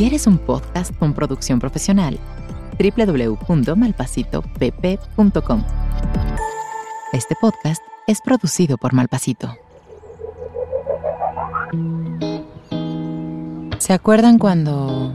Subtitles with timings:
[0.00, 2.18] ¿Quieres un podcast con producción profesional?
[2.78, 5.64] www.malpasitopp.com.
[7.12, 9.54] Este podcast es producido por Malpasito.
[13.76, 15.14] ¿Se acuerdan cuando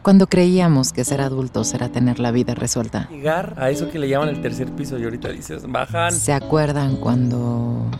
[0.00, 3.06] cuando creíamos que ser adultos era tener la vida resuelta?
[3.10, 6.12] Llegar a eso que le llaman el tercer piso y ahorita dices, bajan.
[6.12, 7.90] ¿Se acuerdan cuando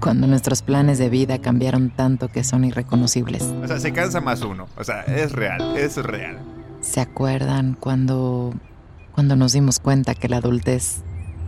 [0.00, 3.42] cuando nuestros planes de vida cambiaron tanto que son irreconocibles?
[3.42, 4.66] O sea, se cansa más uno.
[4.76, 6.38] O sea, es real, es real.
[6.80, 8.54] ¿Se acuerdan cuando
[9.18, 10.98] cuando nos dimos cuenta que la adultez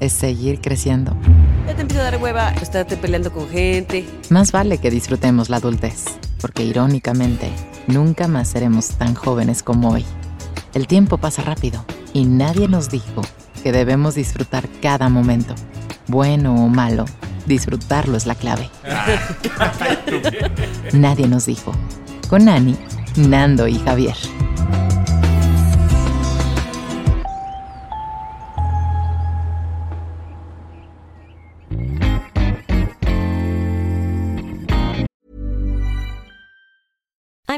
[0.00, 1.16] es seguir creciendo?
[1.68, 4.04] Ya te empieza a dar hueva estarte peleando con gente.
[4.28, 6.06] Más vale que disfrutemos la adultez,
[6.40, 7.48] porque irónicamente,
[7.86, 10.04] nunca más seremos tan jóvenes como hoy.
[10.74, 13.22] El tiempo pasa rápido y nadie nos dijo
[13.60, 15.54] que debemos disfrutar cada momento,
[16.06, 17.06] bueno o malo.
[17.46, 18.68] Disfrutarlo es la clave.
[20.92, 21.72] Nadie nos dijo.
[22.28, 22.76] Con Ani,
[23.16, 24.14] Nando y Javier.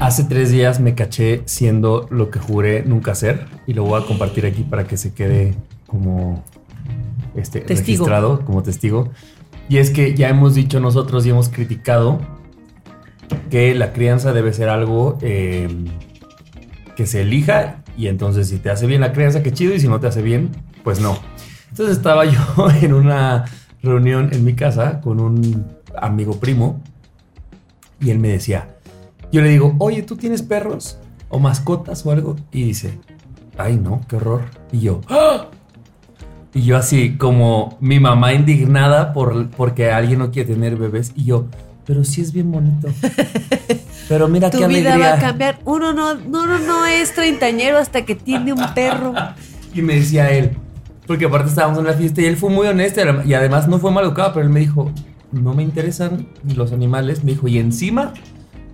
[0.00, 4.06] Hace tres días me caché siendo lo que juré nunca ser y lo voy a
[4.06, 5.54] compartir aquí para que se quede
[5.86, 6.44] como
[7.34, 8.04] este, Testigo.
[8.04, 9.10] registrado, como testigo.
[9.68, 12.20] Y es que ya hemos dicho nosotros y hemos criticado
[13.50, 15.68] que la crianza debe ser algo eh,
[16.96, 19.88] que se elija y entonces si te hace bien la crianza, qué chido, y si
[19.88, 20.50] no te hace bien,
[20.84, 21.18] pues no.
[21.70, 22.40] Entonces estaba yo
[22.80, 23.44] en una
[23.82, 25.66] reunión en mi casa con un
[25.96, 26.80] amigo primo
[28.00, 28.77] y él me decía,
[29.32, 32.36] yo le digo, oye, ¿tú tienes perros o mascotas o algo?
[32.52, 32.98] Y dice,
[33.56, 34.42] ay no, qué horror.
[34.72, 35.46] Y yo, ¡Ah!
[36.54, 41.12] Y yo así como mi mamá indignada por, porque alguien no quiere tener bebés.
[41.14, 41.46] Y yo,
[41.84, 42.88] pero sí es bien bonito.
[44.08, 45.10] Pero mira Tu qué vida alegría.
[45.10, 45.58] va a cambiar.
[45.66, 49.12] Uno no, no, no, no es treintañero hasta que tiene un perro.
[49.74, 50.52] Y me decía él,
[51.06, 53.90] porque aparte estábamos en la fiesta y él fue muy honesto y además no fue
[53.92, 54.90] mal educado, pero él me dijo,
[55.30, 58.14] no me interesan los animales, me dijo, y encima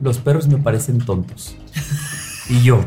[0.01, 1.57] los perros me parecen tontos.
[2.49, 2.85] Y yo.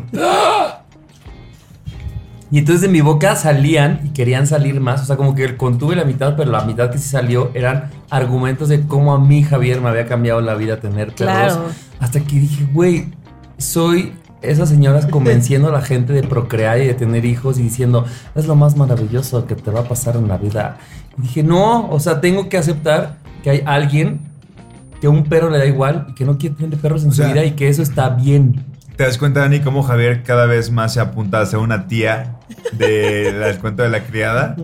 [2.49, 5.95] Y entonces de mi boca salían y querían salir más, o sea, como que contuve
[5.95, 9.81] la mitad, pero la mitad que sí salió eran argumentos de cómo a mí, Javier,
[9.81, 11.53] me había cambiado la vida tener perros.
[11.53, 11.65] Claro.
[11.99, 13.11] Hasta que dije, güey,
[13.57, 18.05] soy esas señoras convenciendo a la gente de procrear y de tener hijos y diciendo,
[18.33, 20.77] es lo más maravilloso que te va a pasar en la vida.
[21.17, 24.21] Y dije, no, o sea, tengo que aceptar que hay alguien
[25.01, 27.11] que a un perro le da igual y que no quiere tener perros en O
[27.11, 28.65] su sea, vida y que eso está bien.
[28.95, 32.37] ¿Te das cuenta, Dani, cómo Javier cada vez más se apunta a ser una tía
[32.73, 34.55] del cuento de la criada?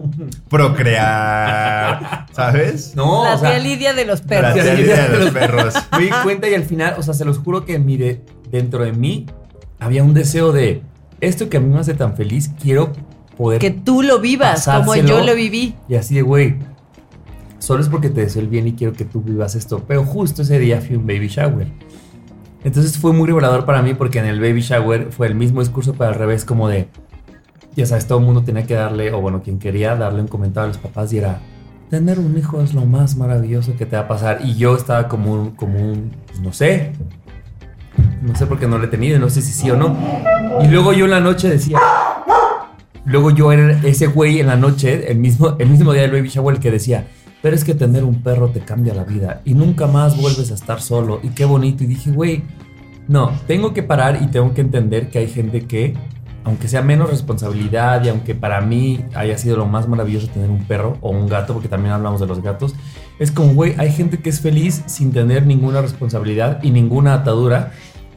[0.49, 2.95] Procrear, ¿sabes?
[2.95, 4.53] No, la o sea, tía Lidia de los La perros.
[4.53, 5.73] tía Lidia de los perros.
[5.97, 8.91] me di cuenta y al final, o sea, se los juro que mire, dentro de
[8.91, 9.27] mí
[9.79, 10.81] había un deseo de
[11.21, 12.91] esto que a mí me hace tan feliz, quiero
[13.37, 15.75] poder Que tú lo vivas como yo lo viví.
[15.87, 16.57] Y así de, güey,
[17.63, 19.81] solo es porque te deseo el bien y quiero que tú vivas esto.
[19.87, 21.67] Pero justo ese día fui un baby shower.
[22.65, 25.93] Entonces fue muy revelador para mí porque en el baby shower fue el mismo discurso,
[25.93, 26.89] pero al revés, como de,
[27.73, 30.65] ya sabes, todo el mundo tenía que darle, o bueno, quien quería darle un comentario
[30.65, 31.39] a los papás y era,
[31.89, 34.39] tener un hijo es lo más maravilloso que te va a pasar.
[34.43, 36.91] Y yo estaba como un, como un, pues, no sé,
[38.21, 39.95] no sé por qué no lo he tenido, no sé si sí o no.
[40.61, 41.79] Y luego yo en la noche decía,
[43.05, 46.29] Luego yo era ese güey en la noche, el mismo, el mismo día del baby
[46.29, 47.05] shower, que decía,
[47.43, 50.53] pero es que tener un perro te cambia la vida y nunca más vuelves a
[50.53, 51.83] estar solo y qué bonito.
[51.83, 52.41] Y dije, güey,
[53.09, 55.93] no, tengo que parar y tengo que entender que hay gente que,
[56.45, 60.63] aunque sea menos responsabilidad y aunque para mí haya sido lo más maravilloso tener un
[60.63, 62.75] perro o un gato, porque también hablamos de los gatos,
[63.19, 67.73] es como, güey, hay gente que es feliz sin tener ninguna responsabilidad y ninguna atadura.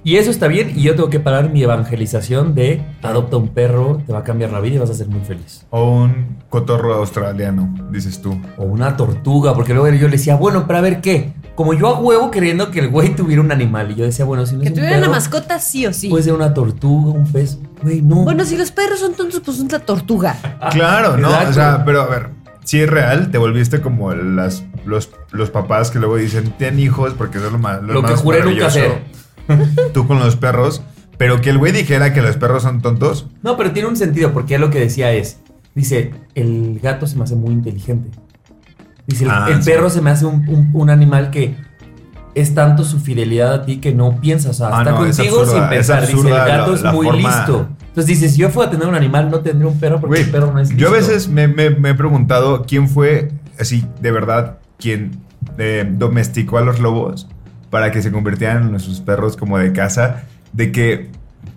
[0.06, 4.00] Y eso está bien y yo tengo que parar mi evangelización de adopta un perro,
[4.06, 5.66] te va a cambiar la vida y vas a ser muy feliz.
[5.70, 8.40] O un cotorro australiano, dices tú.
[8.56, 11.32] O una tortuga, porque luego yo le decía, bueno, pero a ver qué.
[11.56, 13.90] Como yo a huevo queriendo que el güey tuviera un animal.
[13.90, 16.08] Y yo decía, bueno, si no Que es un tuviera una mascota sí o sí.
[16.08, 17.58] puede ser una tortuga, un pez.
[17.82, 18.22] Güey, no.
[18.22, 20.36] Bueno, si los perros son tontos, pues una tortuga.
[20.70, 21.30] Claro, ¿no?
[21.30, 21.50] exacto.
[21.50, 22.28] O sea, pero a ver,
[22.62, 27.12] si es real, te volviste como las, los, los papás que luego dicen, ten hijos
[27.18, 29.15] porque eso es lo más, lo Lo que más juré nunca maravilloso".
[29.94, 30.82] Tú con los perros.
[31.18, 33.26] Pero que el güey dijera que los perros son tontos.
[33.42, 35.38] No, pero tiene un sentido, porque él lo que decía es,
[35.74, 38.10] dice, el gato se me hace muy inteligente.
[39.06, 39.70] Dice, el, Ah, el sí.
[39.70, 41.54] perro se me hace un, un- un animal que
[42.34, 45.16] es tanto su fidelidad a ti que no piensas, o sea, Ah, está no, es
[45.16, 46.00] contigo absurda, sin pensar.
[46.06, 47.68] Dice, el gato la- es la muy forma- listo.
[47.80, 50.30] Entonces dices, si yo fuera a tener un animal, no tendría un perro porque el
[50.30, 50.82] perro no es listo.
[50.82, 55.12] yo a veces me, me- me he preguntado quién fue, así, de verdad, quien
[55.56, 57.26] eh, domesticó a los lobos
[57.70, 60.22] para que se convirtieran en nuestros perros como de casa.
[60.52, 61.10] De que,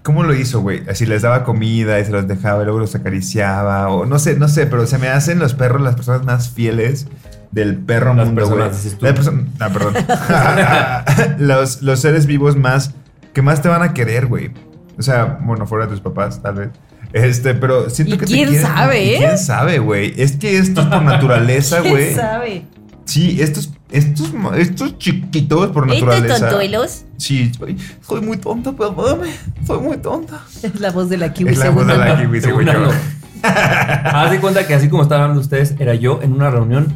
[0.04, 0.84] ¿cómo lo hizo, güey?
[0.90, 3.90] Así les daba comida y se los dejaba y luego los acariciaba.
[3.90, 7.08] O no sé, no sé, pero se me hacen los perros las personas más fieles
[7.52, 8.58] del perro Las mundo, güey.
[8.60, 9.06] personas, dices tú.
[9.06, 11.38] Las perso- ah, perdón.
[11.48, 12.94] los, los seres vivos más
[13.34, 14.52] que más te van a querer, güey.
[14.98, 16.70] O sea, bueno, fuera de tus papás, tal vez.
[17.14, 18.68] Este, pero siento ¿Y que quién te quieren.
[18.68, 19.18] sabe, ¿Y eh?
[19.20, 20.14] ¿Quién sabe, güey?
[20.18, 22.06] Es que esto es por naturaleza, güey.
[22.08, 22.66] ¿Quién sabe?
[23.06, 26.40] Sí, estos, estos, estos chiquitos por naturaleza.
[26.40, 27.06] tontuelos?
[27.18, 29.30] Sí, soy, soy muy tonta, perdóname.
[29.66, 30.42] Soy muy tonta.
[30.62, 32.14] Es la voz de la kiwi Es la voz de segunda.
[32.14, 32.90] la kiwi, Según yo.
[33.44, 36.94] Haz de cuenta que así como estaban hablando ustedes, era yo en una reunión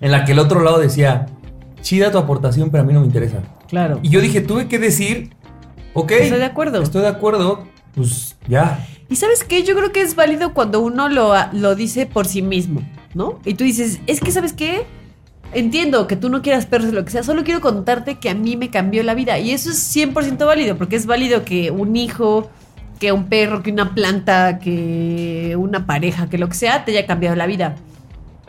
[0.00, 1.26] en la que el otro lado decía,
[1.82, 3.42] chida tu aportación, pero a mí no me interesa.
[3.68, 4.00] Claro.
[4.02, 5.30] Y yo dije, tuve que decir,
[5.94, 6.10] ok.
[6.12, 6.82] Estoy de acuerdo.
[6.82, 8.86] Estoy de acuerdo, pues ya.
[9.08, 12.42] Y sabes qué, yo creo que es válido cuando uno lo, lo dice por sí
[12.42, 12.80] mismo,
[13.14, 13.40] ¿no?
[13.44, 14.86] Y tú dices, es que sabes qué,
[15.52, 18.34] entiendo que tú no quieras perros o lo que sea, solo quiero contarte que a
[18.34, 19.38] mí me cambió la vida.
[19.38, 22.50] Y eso es 100% válido, porque es válido que un hijo,
[22.98, 27.06] que un perro, que una planta, que una pareja, que lo que sea, te haya
[27.06, 27.76] cambiado la vida.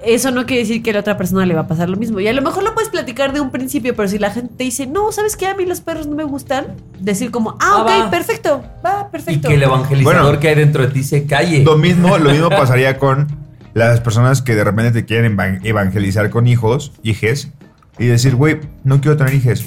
[0.03, 2.19] Eso no quiere decir que a la otra persona le va a pasar lo mismo.
[2.19, 4.63] Y a lo mejor lo puedes platicar de un principio, pero si la gente te
[4.63, 5.45] dice, no, ¿sabes qué?
[5.45, 6.75] A mí los perros no me gustan.
[6.99, 8.09] Decir como, ah, Ah, ok, va.
[8.09, 9.47] perfecto, va, Y perfecto.
[9.47, 10.39] que el evangelizador Bueno.
[10.39, 11.63] que hay dentro de ti se calle.
[11.63, 13.27] Lo mismo, lo mismo pasaría con
[13.73, 17.51] las personas que de repente te quieren evan- evangelizar con hijos, hijes,
[17.99, 19.65] y decir, güey, no quiero tener hijos.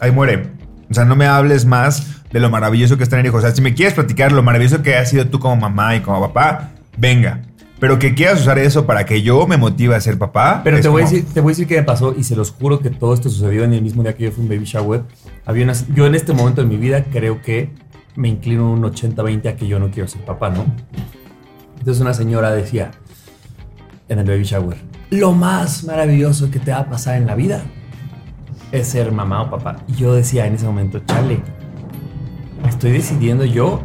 [0.00, 0.50] Ahí muere.
[0.90, 3.38] O sea, no me hables más de lo maravilloso que es tener hijos.
[3.38, 6.00] O sea, si me quieres platicar lo maravilloso que has sido tú como mamá y
[6.00, 7.42] como papá, venga.
[7.78, 10.62] Pero que quieras usar eso para que yo me motive a ser papá.
[10.64, 12.50] Pero te voy, a decir, te voy a decir qué me pasó y se los
[12.52, 15.02] juro que todo esto sucedió en el mismo día que yo fui un baby shower.
[15.44, 17.70] Había una, yo en este momento de mi vida creo que
[18.14, 20.64] me inclino un 80-20 a que yo no quiero ser papá, ¿no?
[21.78, 22.92] Entonces una señora decía
[24.08, 24.76] en el baby shower,
[25.10, 27.62] lo más maravilloso que te va a pasar en la vida
[28.72, 29.76] es ser mamá o papá.
[29.88, 31.40] Y yo decía en ese momento, chale,
[32.68, 33.82] estoy decidiendo yo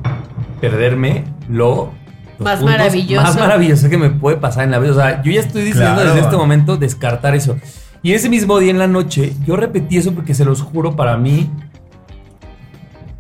[0.60, 1.92] perderme lo...
[2.40, 3.22] Más maravilloso.
[3.24, 4.92] Más maravilloso que me puede pasar en la vida.
[4.92, 6.10] O sea, yo ya estoy decidiendo Claro.
[6.16, 7.56] desde este momento descartar eso.
[8.02, 11.18] Y ese mismo día en la noche, yo repetí eso porque se los juro, para
[11.18, 11.52] mí,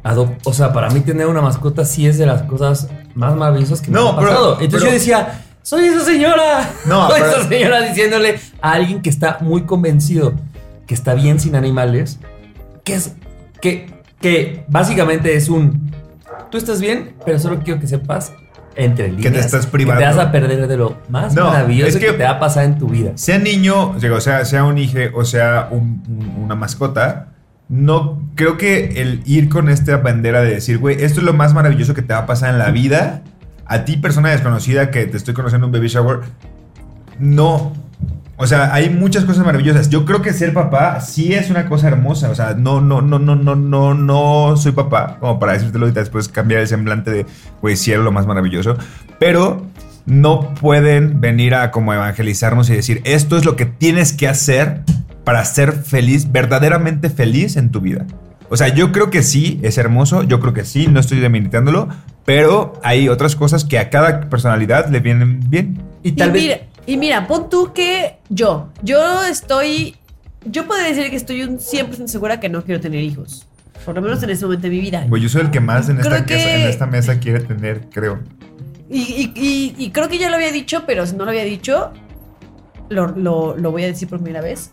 [0.03, 3.81] adop- o sea, para mí tener una mascota sí es de las cosas más maravillosas
[3.81, 4.51] que me No, han pero- pasado.
[4.53, 6.69] Entonces pero- yo decía, soy esa señora.
[6.85, 10.33] No, soy pero- esa señora diciéndole a alguien que está muy convencido
[10.87, 12.19] que está bien sin animales,
[12.83, 13.13] que es
[13.61, 13.87] que,
[14.19, 15.91] que básicamente es un
[16.49, 18.33] tú estás bien, pero solo quiero que sepas
[18.75, 19.99] entre líneas te estás que privando.
[20.01, 22.39] te vas a perder de lo más No, maravilloso es que, que- te va a
[22.39, 23.11] pasar en tu vida.
[23.15, 27.27] Sea niño, o sea, sea un hijo o sea un- un- una mascota,
[27.69, 31.53] no creo que el ir con esta bandera de decir, güey, esto es lo más
[31.53, 33.21] maravilloso que te va a pasar en la vida,
[33.71, 36.19] a ti persona desconocida que te estoy conociendo en un baby shower,
[37.19, 37.71] no.
[38.35, 39.89] O sea, hay muchas cosas maravillosas.
[39.89, 42.29] Yo creo que ser papá sí es una cosa hermosa.
[42.31, 45.91] O sea, no, no, no, no, no, no, no soy papá, como para decírtelo y
[45.91, 47.25] después cambiar el semblante de,
[47.61, 48.75] güey, sí lo más maravilloso.
[49.19, 49.65] Pero
[50.05, 54.81] no pueden venir a como evangelizarnos y decir, esto es lo que tienes que hacer
[55.23, 58.05] para ser feliz, verdaderamente feliz en tu vida.
[58.49, 61.87] O sea, yo creo que sí, es hermoso, yo creo que sí, no estoy demilitándolo,
[62.25, 65.81] pero hay otras cosas que a cada personalidad le vienen bien.
[66.03, 69.95] Y Y tal vez mira, y mira, pon tú que yo, yo estoy,
[70.45, 73.47] yo puedo decir que estoy un 100% segura que no quiero tener hijos.
[73.85, 75.05] Por lo menos en este momento de mi vida.
[75.09, 77.89] Pues yo soy el que más en esta, que- casa- en esta mesa quiere tener,
[77.91, 78.19] creo.
[78.89, 81.45] Y, y- y- y creo que ya lo había dicho, pero si no lo había
[81.45, 81.91] dicho,
[82.89, 84.71] lo, lo- lo voy a decir por primera vez.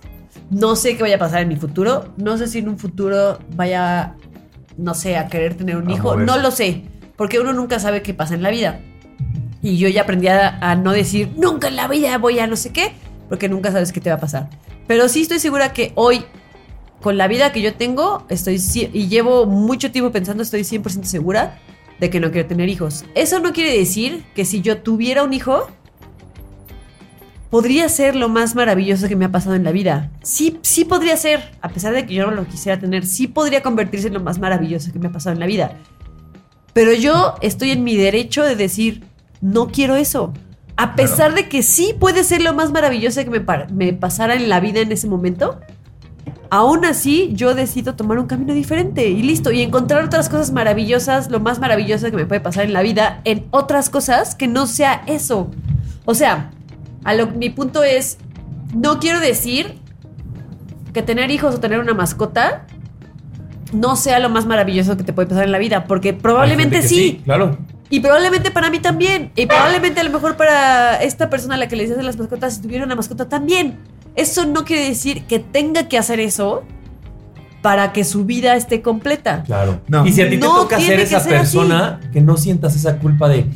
[0.50, 2.12] No sé qué vaya a pasar en mi futuro.
[2.16, 4.14] No sé si en un futuro vaya,
[4.76, 6.16] no sé, a querer tener un A hijo.
[6.16, 6.84] No lo sé,
[7.18, 8.80] porque uno nunca sabe qué pasa en la vida.
[9.60, 12.72] Y yo ya aprendí a, no decir, nunca en la vida voy a no sé
[12.72, 12.92] qué,
[13.28, 14.48] porque nunca sabes qué te va a pasar.
[14.86, 16.24] Pero sí estoy segura que hoy,
[17.02, 21.58] con la vida que yo tengo, estoy y llevo mucho tiempo pensando, estoy 100% segura
[21.98, 23.04] de que no quiero tener hijos.
[23.16, 25.66] Eso no quiere decir que si yo tuviera un hijo,
[27.50, 30.12] podría ser lo más maravilloso que me ha pasado en la vida.
[30.22, 33.60] Sí, sí podría ser, a pesar de que yo no lo quisiera tener, sí podría
[33.60, 35.76] convertirse en lo más maravilloso que me ha pasado en la vida.
[36.78, 39.02] Pero yo estoy en mi derecho de decir,
[39.40, 40.32] no quiero eso.
[40.76, 44.48] a pesar de que sí puede ser lo más maravilloso que me, me pasara en
[44.48, 45.58] la vida en ese momento,
[46.50, 51.32] aún así yo decido tomar un camino diferente y listo, y encontrar otras cosas maravillosas,
[51.32, 54.68] lo más maravilloso que me puede pasar en la vida, en otras cosas que no
[54.68, 55.50] sea eso.
[56.04, 56.52] O sea,
[57.02, 58.18] a lo, mi punto es,
[58.72, 59.80] no quiero decir
[60.92, 62.67] que tener hijos o tener una mascota
[63.72, 67.20] no sea lo más maravilloso que te puede pasar en la vida, porque probablemente sí.
[67.24, 67.58] Claro.
[67.90, 69.32] Y probablemente para mí también.
[69.34, 72.18] Y probablemente a lo mejor para esta persona a la que le dices de las
[72.18, 73.78] mascotas, si tuviera una mascota también.
[74.14, 76.64] Eso no quiere decir que tenga que hacer eso
[77.62, 79.42] para que su vida esté completa.
[79.44, 79.80] Claro.
[79.88, 80.06] No.
[80.06, 81.40] Y si a ti te No toca ser esa ser así.
[81.40, 83.46] persona, que no sientas esa culpa de,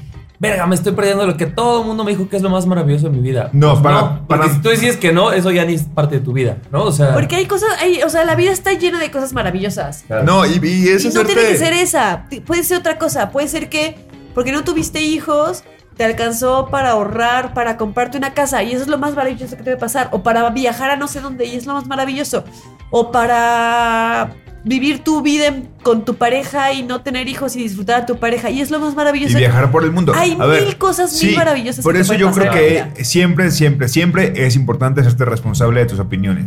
[0.43, 2.67] verga, me estoy perdiendo lo que todo el mundo me dijo que es lo más
[2.67, 3.49] maravilloso de mi vida.
[3.53, 6.17] No, Pues para- porque para- si tú decides que no, eso ya ni es parte
[6.17, 6.83] de tu vida, ¿no?
[6.83, 10.03] O sea, Porque hay cosas, hay, o sea, la vida está llena de cosas maravillosas.
[10.09, 10.25] claro.
[10.25, 12.27] No, y, y eso Y no tiene que ser esa.
[12.45, 13.31] Puede ser otra cosa.
[13.31, 13.97] Puede ser que,
[14.35, 15.63] porque no tuviste hijos,
[15.97, 18.65] te alcanzó para ahorrar, para comprarte una casa.
[18.65, 20.09] Y eso es lo más maravilloso que te puede pasar.
[20.11, 21.45] O para viajar a no sé dónde.
[21.47, 22.43] Y es lo más maravilloso.
[22.91, 24.31] O para
[24.65, 25.53] vivir tu vida
[25.83, 28.51] con tu pareja y no tener hijos y disfrutar a tu pareja.
[28.51, 29.39] Y es lo más Y maravilloso.
[29.39, 30.13] viajar por el mundo.
[30.17, 32.53] Hay A ver, mil cosas muy sí, maravillosas Por eso yo pasar creo
[32.83, 36.47] la que siempre, siempre, siempre es importante hacerte responsable de tus opiniones.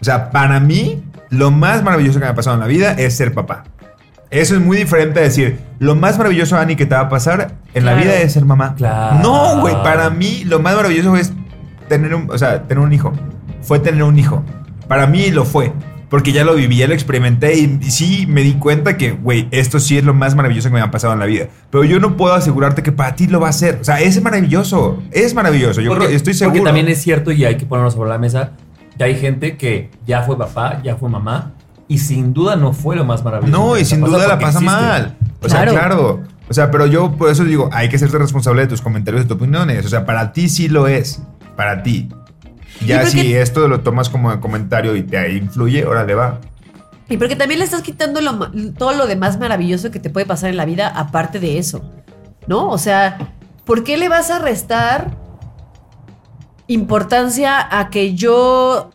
[0.00, 3.16] O sea, para mí, lo más maravilloso que me ha pasado en la vida es
[3.16, 3.64] ser papá.
[4.30, 7.54] Eso es muy diferente a decir, lo más maravilloso, Ani, que te va a pasar
[7.72, 8.04] en la Claro.
[8.04, 8.74] vida es ser mamá.
[8.74, 9.20] Claro.
[9.22, 11.32] No, güey, para mí lo más maravilloso es
[11.88, 13.12] tener un, o sea, tener un hijo.
[13.62, 14.42] Fue tener un hijo.
[14.88, 15.72] Para mí lo fue.
[16.08, 19.48] Porque ya lo viví, ya lo experimenté y, y sí me di cuenta que, güey,
[19.50, 21.48] esto sí es lo más maravilloso que me ha pasado en la vida.
[21.70, 23.78] Pero yo no puedo asegurarte que para ti lo va a ser.
[23.80, 25.02] O sea, es maravilloso.
[25.10, 25.80] Es maravilloso.
[25.80, 26.54] Yo porque, creo, estoy seguro.
[26.58, 28.52] Porque también es cierto y hay que ponerlo sobre la mesa
[28.96, 31.52] que hay gente que ya fue papá, ya fue mamá
[31.88, 33.58] y sin duda no fue lo más maravilloso.
[33.60, 34.64] No, y sin duda la pasa existe.
[34.64, 35.16] mal.
[35.40, 35.72] O sea, Claro.
[35.72, 36.22] claro.
[36.48, 39.28] O sea, pero yo por eso digo, hay que hacerte responsable de tus comentarios y
[39.28, 39.84] tus opiniones.
[39.84, 41.22] O sea, para ti sí lo es.
[41.56, 42.08] Para ti.
[42.86, 46.40] Ya si esto lo tomas como comentario y te influye, órale va.
[47.08, 50.50] Y porque también le estás quitando lo todo lo demás maravilloso que te puede pasar
[50.50, 51.82] en la vida, aparte de eso.
[52.46, 52.68] ¿No?
[52.70, 53.18] O sea,
[53.64, 55.10] ¿por qué le vas a restar
[56.66, 58.90] importancia a que yo,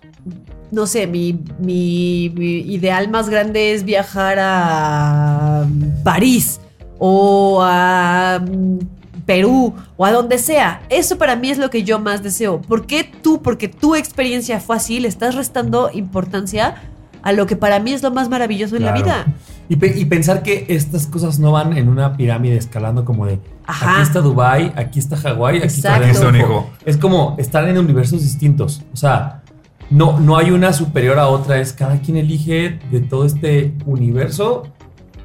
[0.71, 5.65] no sé, mi, mi- mi ideal más grande es viajar a
[6.03, 6.59] París
[6.97, 8.79] o a mm,
[9.29, 10.81] Perú o a donde sea?
[10.89, 12.61] Eso para mí es lo que yo más deseo.
[12.61, 16.73] ¿Por qué tú, porque tu experiencia fue así, le estás restando importancia
[17.21, 19.27] a lo que para mí es lo más maravilloso en la vida?
[19.67, 23.39] Y, pe- y pensar que estas cosas no van en una pirámide escalando como de
[23.67, 23.91] Ajá.
[23.93, 26.03] aquí está Dubai, aquí está Hawái, aquí está Exacto.
[26.05, 26.59] Aquí está un Acapulco".
[26.61, 26.73] hijo.
[26.85, 28.81] Es como estar en universos distintos.
[28.91, 29.43] O sea,
[29.91, 34.63] no, no hay una superior a otra, es cada quien elige de todo este universo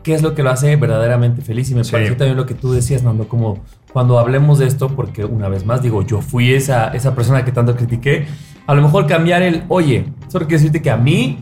[0.02, 1.70] qué es lo que lo hace verdaderamente feliz.
[1.70, 1.92] Y me Sí.
[1.92, 3.60] pareció también lo que tú decías, Nando, como
[3.94, 7.52] cuando hablemos de esto, porque una vez más digo, yo fui esa, esa persona que
[7.52, 8.26] tanto critiqué,
[8.66, 11.38] a lo mejor cambiar el, oye, solo quiero decirte que a mí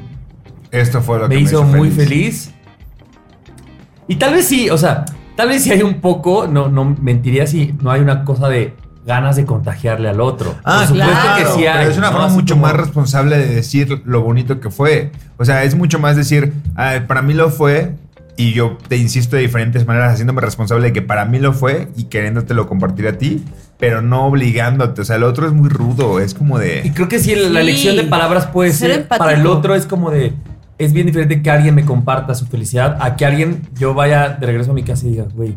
[0.70, 2.52] Esto fue lo me que hizo muy feliz.
[4.06, 5.04] Y tal vez sí, o sea,
[5.36, 8.74] tal vez sí hay un poco, no, no mentiría si no hay una cosa de
[9.06, 10.54] ganas de contagiarle al otro.
[10.64, 11.78] Ah, Por supuesto claro, que sí hay.
[11.78, 12.12] pero es una ¿no?
[12.12, 15.10] forma Así mucho como- más responsable de decir lo bonito que fue.
[15.38, 17.94] O sea, es mucho más decir, "Ah, para mí lo fue,
[18.36, 21.88] y yo te insisto de diferentes maneras, haciéndome responsable de que para mí lo fue
[21.96, 23.44] y queriéndotelo compartir a ti,
[23.78, 25.02] pero no obligándote.
[25.02, 26.92] O sea, el otro es muy rudo, es como Y de.
[26.94, 27.56] creo que sí, la Sí.
[27.68, 30.32] elección de palabras puede Ser ser, para el otro es como de,
[30.78, 34.46] es bien diferente que alguien me comparta su felicidad a que alguien, yo vaya de
[34.46, 35.56] regreso a mi casa y diga, güey,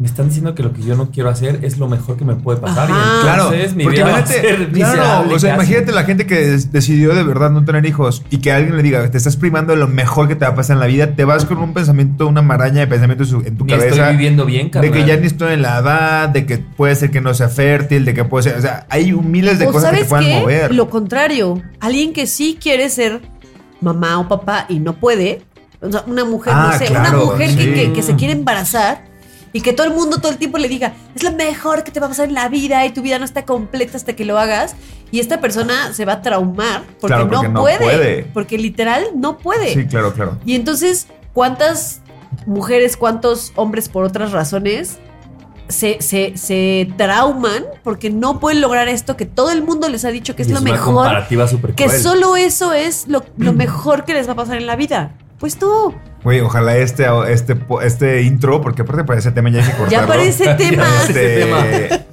[0.00, 2.36] me están diciendo que lo que yo no quiero hacer es lo mejor que me
[2.36, 2.88] puede pasar.
[2.88, 3.18] Ajá.
[3.18, 6.04] Y Claro, entonces mi porque vida va a imagínate, ser claro, o sea, imagínate la
[6.04, 6.36] gente que
[6.70, 9.80] decidió de verdad no tener hijos y que alguien le diga, te estás privando de
[9.80, 12.28] lo mejor que te va a pasar en la vida, te vas con un pensamiento,
[12.28, 13.88] una maraña de pensamientos en tu Ni cabeza.
[13.88, 14.92] estoy viviendo bien, De carnal.
[14.92, 18.04] que ya ni estoy en la edad, de que puede ser que no sea fértil,
[18.04, 18.56] de que puede ser.
[18.56, 20.40] O sea, hay miles de o cosas que te pueden qué?
[20.40, 20.74] mover.
[20.76, 23.20] Lo contrario, alguien que sí quiere ser
[23.80, 25.42] mamá o papá y no puede,
[25.80, 27.72] o sea, una mujer, Ah, no sé, claro, una mujer que, sí.
[27.74, 29.07] que- que se quiere embarazar
[29.52, 32.00] y que todo el mundo todo el tiempo le diga, es lo mejor que te
[32.00, 34.38] va a pasar en la vida y tu vida no está completa hasta que lo
[34.38, 34.74] hagas.
[35.10, 38.22] Y esta persona se va a traumar porque, Claro, porque no, no puede, puede.
[38.34, 39.72] Porque literal no puede.
[39.72, 40.38] Sí, claro, claro.
[40.44, 42.02] Y entonces, ¿cuántas
[42.46, 44.98] mujeres, cuántos hombres por otras razones
[45.68, 50.08] se, se, se trauman porque no pueden lograr esto que todo el mundo les ha
[50.10, 50.94] dicho que es Y lo una mejor?
[50.94, 54.76] comparativa Que solo eso es lo, lo mejor que les va a pasar en la
[54.76, 55.12] vida.
[55.38, 55.94] Pues tú,
[56.28, 59.98] Güey, ojalá este, este, este intro, porque aparte para ese tema ya hay que cortarlo.
[60.02, 60.84] ya parece tema.
[61.00, 62.04] Este, Ese tema.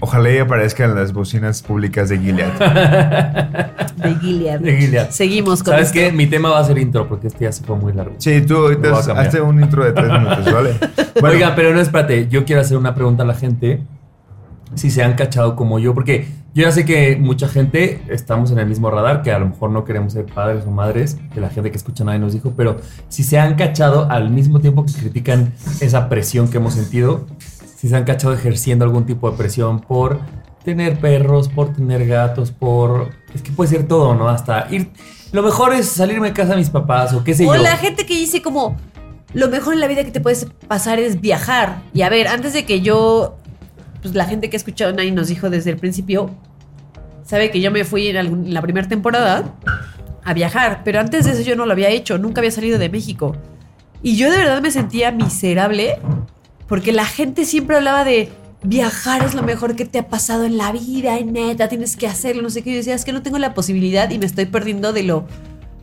[0.00, 2.50] Ojalá ya aparezca en las bocinas públicas de Gilead.
[3.96, 4.58] De Gilead.
[4.58, 5.10] De Gilead.
[5.10, 6.00] Seguimos con ¿Sabes esto.
[6.00, 6.10] qué?
[6.10, 8.16] Mi tema va a ser intro porque este ya se fue muy largo.
[8.18, 8.66] Sí, tú
[9.16, 10.74] hazte un intro de tres minutos, ¿vale?
[11.20, 13.84] Bueno, Oigan, pero no espérate, yo quiero hacer una pregunta a la gente
[14.74, 18.58] si se han cachado como yo, porque yo ya sé que mucha gente estamos en
[18.58, 21.48] el mismo radar, que a lo mejor no queremos ser padres o madres, que la
[21.48, 22.76] gente que escucha nadie nos dijo, pero
[23.08, 27.26] si se han cachado al mismo tiempo que critican esa presión que hemos sentido,
[27.76, 30.18] si se han cachado ejerciendo algún tipo de presión por
[30.64, 33.10] tener perros, por tener gatos, por...
[33.34, 34.28] Es que puede ser todo, ¿no?
[34.28, 34.90] Hasta ir...
[35.32, 37.62] Lo mejor es salirme de casa de mis papás o qué sé O yo.
[37.62, 38.76] la gente que dice como,
[39.32, 41.82] lo mejor en la vida que te puedes pasar es viajar.
[41.94, 43.38] Y a ver, antes de que yo,
[44.02, 46.30] pues la gente que ha escuchado nadie nos dijo desde el principio,
[47.24, 49.54] sabe que yo me fui en, en la primera temporada
[50.24, 52.88] a viajar, pero antes de eso yo no lo había hecho, nunca había salido de
[52.88, 53.36] México.
[54.02, 55.98] Y yo de verdad me sentía miserable
[56.66, 58.30] porque la gente siempre hablaba de
[58.62, 62.06] viajar es lo mejor que te ha pasado en la vida, y neta, tienes que
[62.06, 62.70] hacerlo, no sé qué.
[62.70, 65.26] Yo decía, es que no tengo la posibilidad y me estoy perdiendo de lo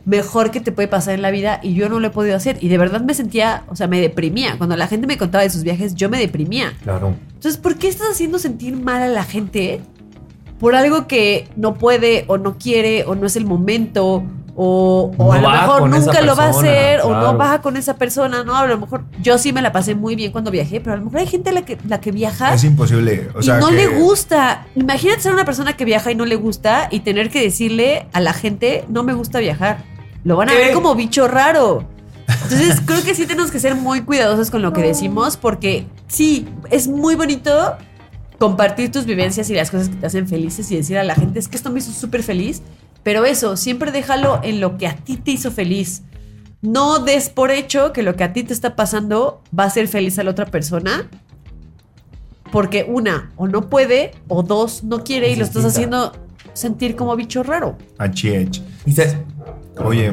[0.04, 2.58] mejor que te puede pasar en la vida y yo no lo he podido hacer.
[2.60, 4.56] Y de verdad me sentía, o sea, me deprimía.
[4.58, 6.72] Cuando la gente me contaba de sus viajes, yo me deprimía.
[6.82, 7.14] Claro.
[7.34, 9.80] Entonces, ¿por qué estás haciendo sentir mal a la gente
[10.58, 14.24] por algo que no puede o no quiere o no es el momento?
[14.60, 17.76] O, o No a lo mejor nunca lo va a hacer o no va con
[17.76, 18.56] esa persona, ¿no?
[18.56, 21.04] A lo mejor yo sí me la pasé muy bien cuando viajé, pero a lo
[21.04, 23.28] mejor hay gente a la que, la que viaja Es imposible.
[23.36, 24.66] O sea, y no que- le gusta.
[24.74, 28.20] Imagínate ser una persona que viaja y no le gusta y tener que decirle a
[28.20, 29.84] la gente, no me gusta viajar.
[30.24, 30.58] Lo van a ¿Qué?
[30.58, 31.84] ver como bicho raro.
[32.26, 36.48] Entonces creo que sí tenemos que ser muy cuidadosos con lo que decimos porque sí,
[36.70, 37.76] es muy bonito
[38.38, 41.38] compartir tus vivencias y las cosas que te hacen felices y decir a la gente,
[41.38, 42.62] es que esto me hizo súper feliz,
[43.08, 46.02] pero eso, siempre déjalo en lo que a ti te hizo feliz.
[46.60, 49.88] No des por hecho que lo que a ti te está pasando va a ser
[49.88, 51.08] feliz a la otra persona
[52.52, 56.12] porque una, o no puede, o dos, no quiere y lo estás haciendo
[56.52, 57.78] sentir como bicho raro.
[58.94, 59.16] Sabes-
[59.78, 60.12] Oye,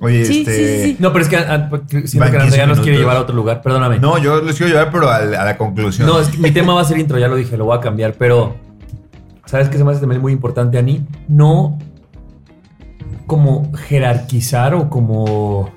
[0.00, 0.56] oye, Sí, este.
[0.56, 0.96] sí, sí.
[0.98, 3.20] No, pero es que ah, porque siento Van que 15 Andrea nos quiere llevar a
[3.20, 3.62] otro lugar.
[3.62, 4.00] Perdóname.
[4.00, 6.08] No, yo les quiero llevar, pero a, la conclusión.
[6.08, 7.80] No, es que mi tema va a ser intro, ya lo dije, lo voy a
[7.80, 8.56] cambiar, pero
[9.44, 11.06] ¿sabes qué se me hace también muy importante, Ani?
[11.28, 11.78] No
[13.26, 15.70] como jerarquizar o como...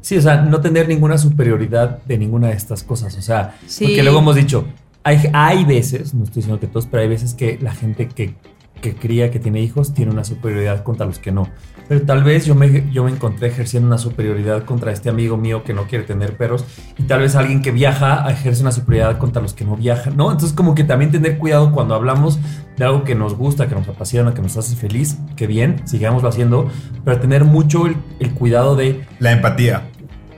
[0.00, 3.84] Sí, o sea, no tener ninguna superioridad de ninguna de estas cosas, o sea, Sí.
[3.86, 4.64] porque luego hemos dicho,
[5.02, 8.34] hay, hay veces, no estoy diciendo que todos, pero hay veces que la gente que,
[8.80, 11.48] que cría, que tiene hijos, tiene una superioridad contra los que no.
[11.88, 15.62] Pero tal vez yo me, yo me encontré ejerciendo una superioridad contra este amigo mío
[15.62, 16.64] que no quiere tener perros
[16.98, 20.32] y tal vez alguien que viaja ejerce una superioridad contra los que no viajan, ¿no?
[20.32, 22.40] Entonces como que también tener cuidado cuando hablamos
[22.76, 26.28] de algo que nos gusta, que nos apasiona, que nos hace feliz, que bien, sigámoslo
[26.28, 26.70] haciendo,
[27.04, 29.88] pero tener mucho el, el cuidado de, La empatía.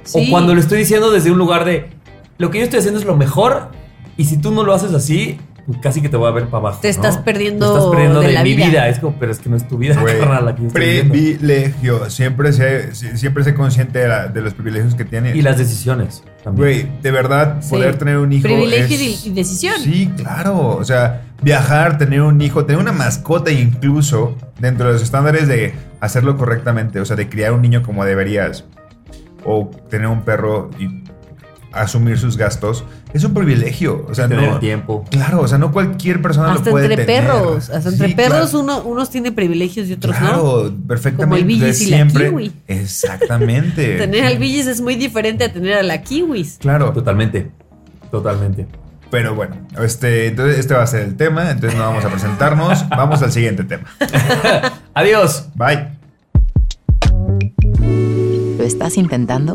[0.04, 0.26] Sí.
[0.26, 1.90] o cuando lo estoy diciendo desde un lugar de,
[2.38, 3.70] lo que yo estoy haciendo es lo mejor
[4.16, 5.38] y si tú no lo haces así,
[5.82, 6.80] casi que te voy a ver para abajo.
[6.80, 6.90] Te ¿no?
[6.92, 8.66] estás perdiendo Te estás perdiendo de de, la mi vida.
[8.68, 8.88] vida.
[8.88, 12.08] Es como, pero es que no es tu vida, Güey, carnal, privilegio.
[12.10, 15.36] Siempre sé, si- siempre sé consciente de, la- de los privilegios que tiene.
[15.36, 16.56] Y las decisiones también.
[16.88, 17.70] Güey, de verdad, Sí.
[17.70, 18.44] poder tener un hijo.
[18.44, 19.74] Privilegio es- y decisión.
[19.82, 20.58] Sí, claro.
[20.76, 25.74] O sea, viajar, tener un hijo, tener una mascota, incluso dentro de los estándares de
[26.00, 27.00] hacerlo correctamente.
[27.00, 28.64] O sea, de criar un niño como deberías.
[29.44, 31.04] O tener un perro y
[31.72, 32.84] asumir sus gastos.
[33.12, 34.06] Es un privilegio.
[34.08, 34.54] O sea, tener no.
[34.54, 35.04] el tiempo.
[35.10, 37.24] Claro, o sea, no cualquier persona Hasta lo puede entre tener.
[37.24, 38.60] perros, hasta entre Sí, perros claro.
[38.60, 40.26] uno, unos tienen privilegios y otros no.
[40.26, 41.24] Claro, perfectamente.
[41.24, 42.28] Como el Billis y la siempre.
[42.30, 42.52] kiwi.
[42.66, 43.96] Exactamente.
[43.98, 46.58] Tener al Billis es muy diferente a tener a la Kiwis.
[46.60, 46.92] Claro.
[46.92, 47.50] Totalmente.
[48.10, 48.66] Totalmente.
[49.10, 51.50] Pero bueno, este, entonces este va a ser el tema.
[51.50, 52.88] Entonces no vamos a presentarnos.
[52.90, 53.84] Vamos al siguiente tema.
[54.94, 55.46] Adiós.
[55.54, 55.88] Bye.
[58.58, 59.54] Lo estás intentando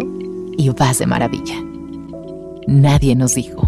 [0.57, 1.55] y vas de maravilla.
[2.67, 3.67] Nadie nos dijo.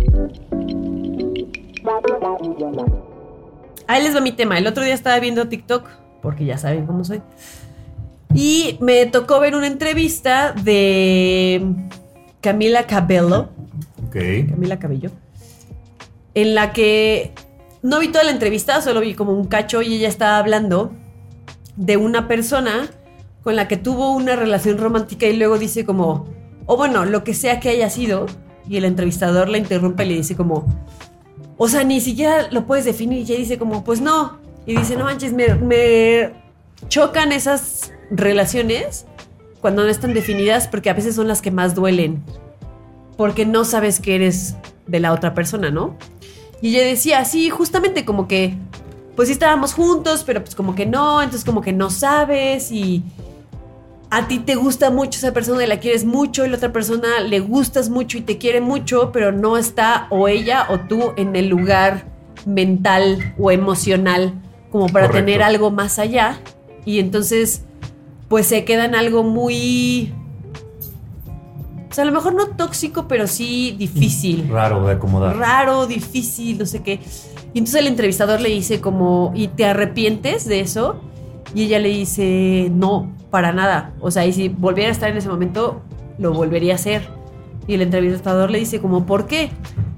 [3.88, 4.58] Ahí les va mi tema.
[4.58, 5.88] El otro día estaba viendo TikTok,
[6.22, 7.22] porque ya saben cómo soy.
[8.34, 11.66] Y me tocó ver una entrevista de
[12.42, 13.50] Camila Cabello.
[14.08, 14.50] Ok.
[14.50, 15.12] Camila Cabello.
[16.34, 17.32] En la que
[17.82, 20.92] no vi toda la entrevista, solo vi como un cacho y ella estaba hablando
[21.78, 22.90] de una persona
[23.44, 26.28] con la que tuvo una relación romántica y luego dice como,
[26.66, 28.26] o bueno, lo que sea que haya sido,
[28.68, 30.66] y el entrevistador la interrumpe y le dice como,
[31.58, 34.96] o sea, ni siquiera lo puedes definir y ella dice como, pues no, y dice,
[34.96, 36.34] no manches, me, me
[36.90, 39.06] chocan esas relaciones
[39.62, 42.24] cuando no están definidas porque a veces son las que más duelen,
[43.18, 44.56] porque no sabes que eres
[44.88, 45.98] de la otra persona, ¿no?
[46.62, 48.58] Y ella decía, sí, justamente como que,
[49.16, 53.04] pues sí estábamos juntos, pero pues como que no, entonces como que no sabes y
[54.10, 57.20] a ti te gusta mucho esa persona y la quieres mucho y la otra persona
[57.22, 61.36] le gustas mucho y te quiere mucho, pero no está o ella o tú en
[61.36, 62.06] el lugar
[62.46, 64.34] mental o emocional
[64.72, 65.26] como para Correcto.
[65.26, 66.40] tener algo más allá.
[66.86, 67.64] Y entonces,
[68.30, 70.14] pues se queda en algo muy
[71.96, 74.48] sea, a lo mejor no tóxico, pero sí difícil.
[74.50, 75.38] Raro de acomodar.
[75.38, 77.00] Raro, difícil, no sé qué.
[77.54, 81.02] Y entonces el entrevistador le dice como, ¿y te arrepientes de eso?
[81.56, 83.94] Y ella le dice, no, para nada.
[84.02, 85.82] O sea, y si volviera a estar en ese momento,
[86.20, 87.08] lo volvería a hacer.
[87.66, 89.52] Y el entrevistador le dice como, ¿por qué?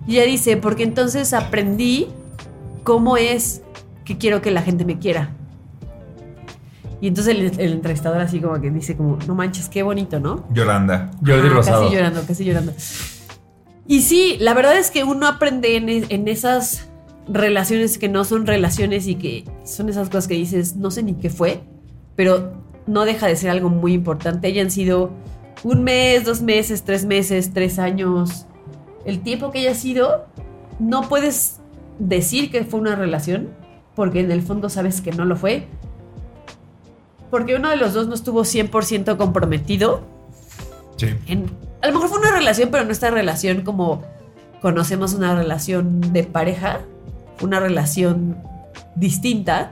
[0.05, 2.09] Y ella dice, porque entonces aprendí
[2.83, 3.63] cómo es
[4.05, 5.31] que quiero que la gente me quiera.
[7.01, 10.45] Y entonces el, el entrevistador así como que dice como, no manches, qué bonito, ¿no?
[10.53, 11.11] Yolanda.
[11.25, 11.83] Jordi Rosado.
[11.83, 12.73] Casi llorando, casi llorando.
[13.87, 16.86] Y sí, la verdad es que uno aprende en, en esas
[17.27, 21.13] relaciones que no son relaciones y que son esas cosas que dices, no sé ni
[21.15, 21.61] qué fue,
[22.15, 22.53] pero
[22.85, 24.47] no deja de ser algo muy importante.
[24.47, 25.11] Hayan sido
[25.63, 28.45] un mes, dos meses, tres meses, tres años.
[29.05, 30.25] El tiempo que haya sido,
[30.79, 31.59] no puedes
[31.99, 33.49] decir que fue una relación,
[33.95, 35.65] porque en el fondo sabes que no lo fue.
[37.29, 40.01] Porque uno de los dos no estuvo 100% comprometido
[40.95, 41.07] Sí.
[41.27, 41.45] en-
[41.81, 44.01] a lo mejor fue una relación, pero no esta relación como
[44.61, 46.79] conocemos una relación de pareja,
[47.41, 48.37] una relación
[48.95, 49.71] distinta.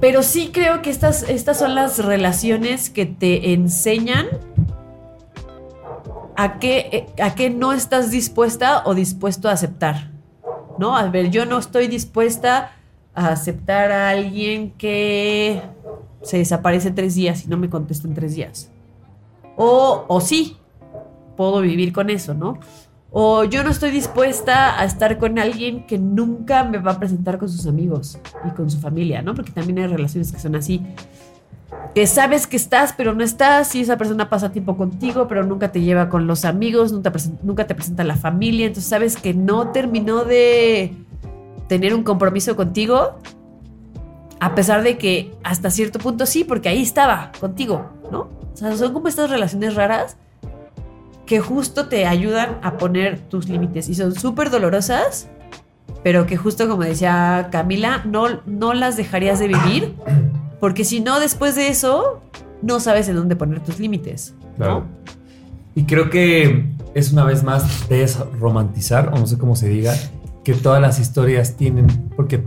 [0.00, 4.26] Pero sí creo que estas, estas son las relaciones que te enseñan
[6.36, 10.12] a qué, a qué no estás dispuesta o dispuesto a aceptar.
[10.78, 10.96] ¿No?
[10.96, 12.70] A ver, yo no estoy dispuesta
[13.12, 15.60] a aceptar a alguien que
[16.22, 18.70] se desaparece tres días y no me contesta en tres días.
[19.56, 20.56] O, o sí,
[21.36, 22.60] puedo vivir con eso, ¿no?
[23.10, 27.38] O yo no estoy dispuesta a estar con alguien que nunca me va a presentar
[27.38, 29.34] con sus amigos y con su familia, ¿no?
[29.34, 30.84] Porque también hay relaciones que son así.
[31.94, 35.72] Que sabes que estás, pero no estás, y esa persona pasa tiempo contigo, pero nunca
[35.72, 37.10] te lleva con los amigos, nunca,
[37.42, 40.94] nunca te presenta la familia, entonces sabes que no terminó de
[41.66, 43.18] tener un compromiso contigo,
[44.38, 48.28] a pesar de que hasta cierto punto sí, porque ahí estaba contigo, ¿no?
[48.52, 50.16] O sea, son como estas relaciones raras
[51.28, 55.28] que justo te ayudan a poner tus límites y son súper dolorosas,
[56.02, 59.94] pero que justo como decía Camila, no, no las dejarías de vivir,
[60.58, 62.22] porque si no, después de eso,
[62.62, 64.34] no sabes en dónde poner tus límites.
[64.56, 64.86] Claro.
[65.74, 66.64] Y creo que
[66.94, 69.94] es una vez más desromantizar, o no sé cómo se diga,
[70.44, 72.42] que todas las historias tienen, porque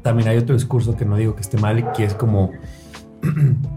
[0.00, 2.52] también hay otro discurso que no digo que esté mal, que es como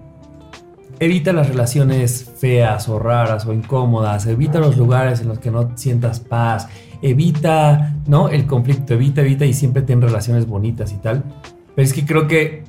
[1.00, 5.72] evita las relaciones feas o raras o incómodas, evita los lugares en los que no
[5.76, 6.68] sientas paz,
[7.02, 8.30] evita, ¿no?
[8.30, 11.24] El conflicto, evita, evita y siempre ten relaciones bonitas y tal.
[11.76, 12.64] Pero es que creo que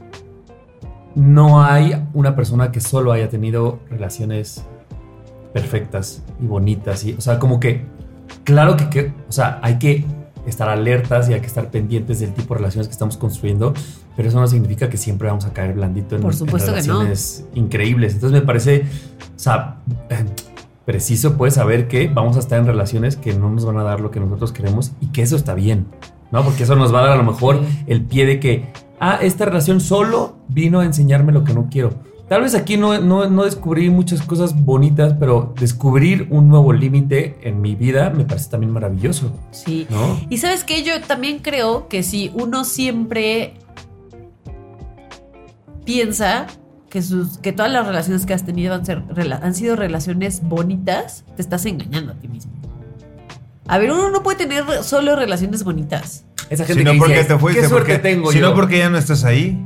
[1.14, 4.64] no hay una persona que solo haya tenido relaciones
[5.52, 7.04] perfectas y bonitas.
[7.04, 7.86] Y, o sea, como que,
[8.44, 10.04] claro que, que- o sea, hay que
[10.50, 13.74] estar alertas y hay que estar pendientes del tipo de relaciones que estamos construyendo,
[14.16, 16.82] pero eso no significa que siempre vamos a caer blandito en, Por en supuesto que
[16.82, 16.94] no.
[16.94, 18.14] relaciones increíbles.
[18.14, 18.84] Entonces me parece,
[19.37, 19.76] o sea,
[20.11, 20.24] eh,
[20.84, 24.00] preciso pues saber que vamos a estar en relaciones que no nos van a dar
[24.00, 25.87] lo que nosotros queremos y que eso está bien,
[26.32, 26.42] ¿no?
[26.42, 29.44] Porque eso nos va a dar a lo mejor el pie de que, ah, esta
[29.44, 32.08] relación solo vino a enseñarme lo que no quiero.
[32.28, 37.38] Tal vez aquí no, no, no descubrí muchas cosas bonitas, pero descubrir un nuevo límite
[37.42, 39.86] en mi vida me parece también maravilloso, Sí.
[39.88, 40.20] ¿no?
[40.28, 43.54] Y sabes que yo también creo que si uno siempre
[45.84, 46.46] piensa
[46.90, 50.42] que, sus, que todas las relaciones que has tenido han, ser- rela- han sido relaciones
[50.42, 52.52] bonitas, te estás engañando a ti mismo.
[53.66, 56.24] A ver, uno no puede tener solo relaciones bonitas.
[56.50, 58.48] Esa Si gente no que porque dice, te fuiste, ¿qué suerte porque, tengo si yo?
[58.50, 59.62] no porque ya no estás ahí,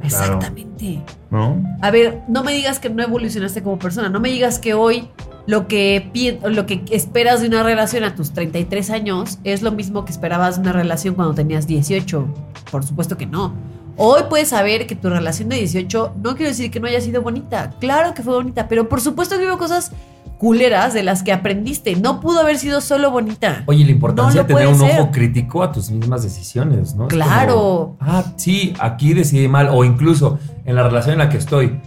[0.00, 0.36] Claro.
[0.36, 1.02] Exactamente.
[1.30, 1.62] ¿no?
[1.80, 5.08] A ver, no me digas que no evolucionaste como persona, no me digas que hoy
[5.46, 10.04] lo que, lo que esperas de una relación a tus 33 años es lo mismo
[10.04, 12.26] que esperabas de una relación cuando tenías 18.
[12.70, 13.54] Por supuesto que no.
[13.96, 17.22] Hoy puedes saber que tu relación de 18 no quiero decir que no haya sido
[17.22, 17.70] bonita.
[17.80, 19.90] Claro que fue bonita, pero por supuesto que hubo cosas
[20.38, 21.96] culeras de las que aprendiste.
[21.96, 23.64] No pudo haber sido solo bonita.
[23.66, 25.00] Oye, la importancia No de tener un ser.
[25.00, 27.08] ojo crítico a tus mismas decisiones, ¿no?
[27.08, 27.54] Claro.
[27.54, 29.68] como, ah, sí, aquí decidí mal.
[29.72, 31.80] O incluso en la relación en la que estoy.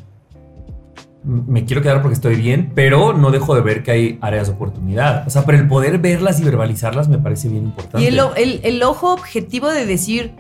[1.23, 4.53] Me quiero quedar porque estoy bien, pero no dejo de ver que hay áreas de
[4.53, 5.27] oportunidad.
[5.27, 8.01] O sea, pero el poder verlas y verbalizarlas me parece bien importante.
[8.03, 10.33] Y el- el ojo objetivo de decir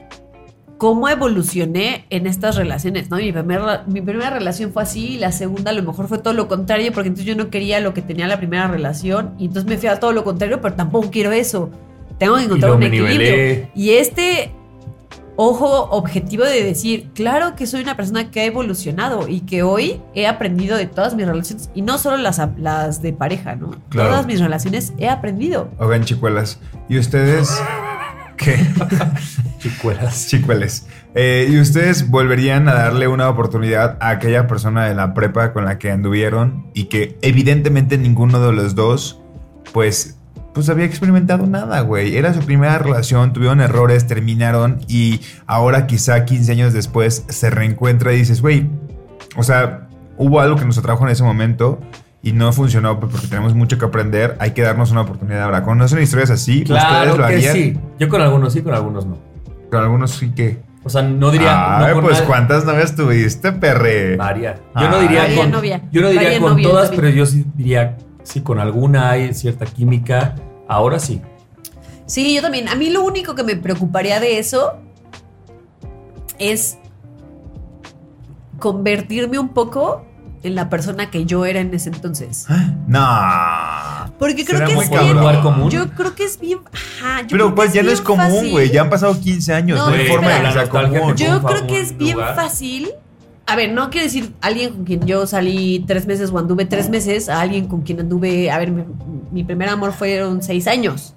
[0.81, 3.17] cómo evolucioné en estas relaciones, ¿no?
[3.17, 6.33] Mi primera, mi primera relación fue así y la segunda a lo mejor fue todo
[6.33, 9.69] lo contrario porque entonces yo no quería lo que tenía la primera relación y entonces
[9.69, 11.69] me fui a todo lo contrario, pero tampoco quiero eso.
[12.17, 13.15] Tengo que encontrar luego un equilibrio.
[13.15, 13.71] nivelé.
[13.75, 14.53] Y este
[15.35, 20.01] ojo objetivo de decir, claro que soy una persona que ha evolucionado y que hoy
[20.15, 23.69] he aprendido de todas mis relaciones y no solo las, las de pareja, ¿no?
[23.89, 24.09] Claro.
[24.09, 25.69] Todas mis relaciones he aprendido.
[25.77, 27.55] Oigan, chicuelas, ¿y ustedes
[28.35, 28.55] qué?
[29.61, 30.27] Chicuelas.
[30.29, 30.87] Chicueles.
[31.13, 35.65] Eh, ¿Y ustedes volverían a darle una oportunidad a aquella persona de la prepa con
[35.65, 39.21] la que anduvieron y que evidentemente ninguno de los dos,
[39.71, 40.17] pues,
[40.53, 42.17] pues había experimentado nada, güey?
[42.17, 48.13] Era su primera relación, tuvieron errores, terminaron y ahora quizá 15 años después se reencuentra
[48.13, 48.69] y dices, güey,
[49.35, 51.79] o sea, hubo algo que nos atrajo en ese momento
[52.23, 55.63] y no funcionó porque tenemos mucho que aprender, hay que darnos una oportunidad ahora.
[55.63, 56.63] ¿Conocen historias así?
[56.63, 57.53] Claro ¿Ustedes lo que harían?
[57.53, 57.79] sí.
[57.99, 59.30] Yo con algunos sí, con algunos no.
[59.71, 60.61] Con algunos sí que...
[60.83, 61.85] O sea, no diría.
[61.85, 62.27] Ay, no pues nadie.
[62.27, 64.15] ¿cuántas novias tuviste, perre?
[64.15, 64.59] Varias.
[64.75, 65.51] Yo no diría Varia con.
[65.51, 65.81] novia.
[65.91, 69.33] Yo no diría Varia con novia todas, pero yo sí diría si con alguna hay
[69.35, 70.35] cierta química.
[70.67, 71.21] Ahora sí.
[72.07, 72.67] Sí, yo también.
[72.67, 74.79] A mí lo único que me preocuparía de eso
[76.39, 76.79] es
[78.57, 80.03] convertirme un poco
[80.41, 82.47] en la persona que yo era en ese entonces.
[82.87, 84.00] No.
[84.21, 85.17] Porque creo Será que muy es bien.
[85.17, 85.69] lugar común.
[85.71, 86.59] Yo creo que es bien.
[86.71, 88.51] Ajá, yo Pero creo pues que ya no es bien común, fácil.
[88.51, 88.69] güey.
[88.71, 89.79] Ya han pasado 15 años.
[89.79, 91.15] No, No, hay forma de que La sea nostalgia común.
[91.15, 92.35] Yo un fa- creo que un es bien lugar.
[92.35, 92.91] fácil.
[93.47, 96.87] A ver, no quiero decir alguien con quien yo salí tres meses o anduve tres
[96.89, 98.51] meses a alguien con quien anduve.
[98.51, 98.83] A ver, mi,
[99.31, 101.15] mi primer amor fueron seis años.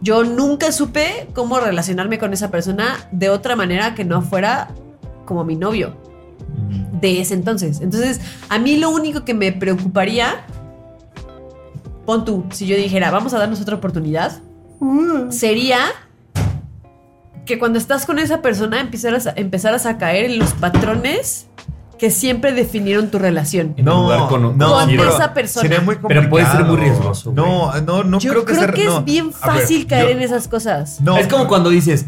[0.00, 4.68] Yo nunca supe cómo relacionarme con esa persona de otra manera que no fuera
[5.24, 5.96] como mi novio
[7.00, 7.80] de ese entonces.
[7.80, 10.46] Entonces, a mí lo único que me preocuparía,
[12.06, 14.40] pon tú, si yo dijera, vamos a darnos otra oportunidad,
[15.30, 15.78] sería
[17.44, 21.46] que cuando estás con esa persona empezaras a, empezaras a caer en los patrones
[21.98, 23.74] que siempre definieron tu relación.
[23.78, 25.62] Lugar con- no, con pero esa persona.
[25.62, 26.20] Sería muy complicado.
[26.20, 27.44] Pero puede ser muy riesgoso, güey.
[27.46, 29.02] No, no, no yo creo creo, que que, sea- es no.
[29.02, 31.00] bien ver, fácil caer yo- en esas cosas.
[31.00, 32.04] No, es como cuando dices,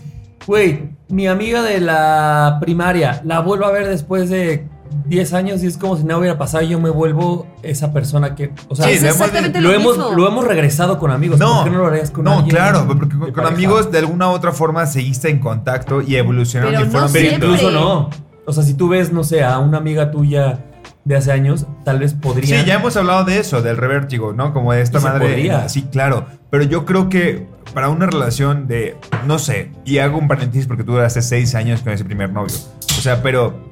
[0.46, 4.68] güey, mi amiga de la primaria la vuelvo a ver después de
[5.06, 8.34] 10 años y es como si nada hubiera pasado y yo me vuelvo esa persona
[8.34, 8.52] que.
[8.68, 10.12] O sea, Sí, es lo hemos- exactamente lo, lo, hemos, mismo.
[10.14, 11.38] lo hemos regresado con amigos.
[11.38, 14.28] No, ¿Por qué no lo harías con no, alguien claro, porque con, amigos de alguna
[14.28, 18.10] u otra forma seguiste en contacto y evolucionaron Pero y fueron no Pero incluso no.
[18.46, 20.64] O sea, si tú ves, no sé, a una amiga tuya
[21.04, 22.60] de hace años, tal vez podría.
[22.60, 24.52] Sí, ya hemos hablado de eso, del revértigo, ¿no?
[24.52, 25.26] Como de esta Y se madre.
[25.28, 25.68] podría.
[25.68, 26.26] Sí, claro.
[26.50, 28.96] Pero yo creo que para una relación de,
[29.26, 32.54] no sé, y hago un paréntesis porque tú duraste seis años con ese primer novio.
[32.98, 33.67] O sea, pero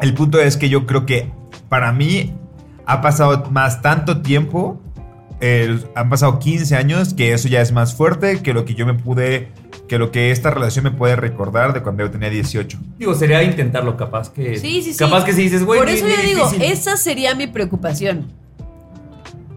[0.00, 1.30] el punto es que yo creo que
[1.68, 2.34] para mí
[2.86, 4.80] ha pasado más tanto tiempo,
[5.40, 8.86] eh, han pasado 15 años, que eso ya es más fuerte que lo que yo
[8.86, 9.50] me pude,
[9.88, 12.78] que lo que esta relación me puede recordar de cuando yo tenía 18.
[12.98, 14.56] Digo, sería intentarlo, capaz que.
[14.56, 14.98] Sí, sí, sí.
[14.98, 15.80] Capaz que si dices, güey.
[15.80, 18.32] Por eso yo digo, esa sería mi preocupación.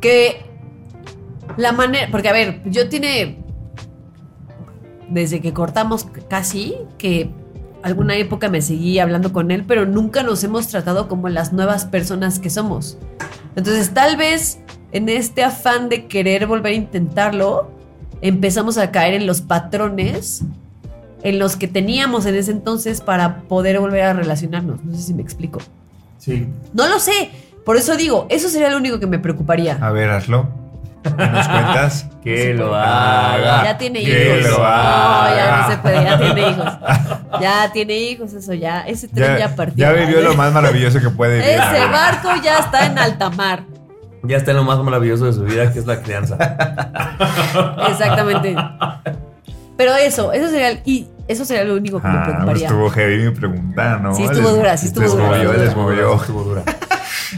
[0.01, 0.45] Que
[1.57, 2.07] la manera.
[2.11, 3.39] Porque, a ver, yo tiene.
[5.09, 7.31] Desde que cortamos casi, que
[7.83, 11.85] alguna época me seguí hablando con él, pero nunca nos hemos tratado como las nuevas
[11.85, 12.97] personas que somos.
[13.55, 14.59] Entonces, tal vez
[14.91, 17.71] en este afán de querer volver a intentarlo,
[18.21, 20.43] empezamos a caer en los patrones
[21.23, 24.83] en los que teníamos en ese entonces para poder volver a relacionarnos.
[24.83, 25.59] No sé si me explico.
[26.17, 26.47] Sí.
[26.73, 27.31] No lo sé.
[27.65, 29.77] Por eso digo, eso sería lo único que me preocuparía.
[29.81, 30.47] A ver, hazlo.
[31.03, 32.05] ¿Qué nos cuentas?
[32.23, 33.33] Que lo haga.
[33.33, 33.63] haga.
[33.63, 34.51] Ya tiene que hijos.
[34.51, 35.61] lo No, ya haga.
[35.61, 36.65] no se puede, ya tiene hijos.
[37.41, 38.81] Ya tiene hijos, eso ya.
[38.81, 39.75] Ese tren ya, Ya, partió.
[39.77, 41.51] ya vivió lo más maravilloso que puede vivir.
[41.51, 43.63] Ese barco ya está en alta mar.
[44.23, 46.35] Ya está en lo más maravilloso de su vida, que es la crianza.
[47.89, 48.55] Exactamente.
[49.77, 52.67] Pero eso, eso sería, el- y eso sería lo único que me Ah, pues preocuparía.
[52.67, 54.13] estuvo heavy mi pregunta, ¿no?
[54.13, 55.27] Sí, estuvo Les- dura, sí estuvo les dura.
[55.27, 56.15] movió, les movió.
[56.15, 56.63] Estuvo dura.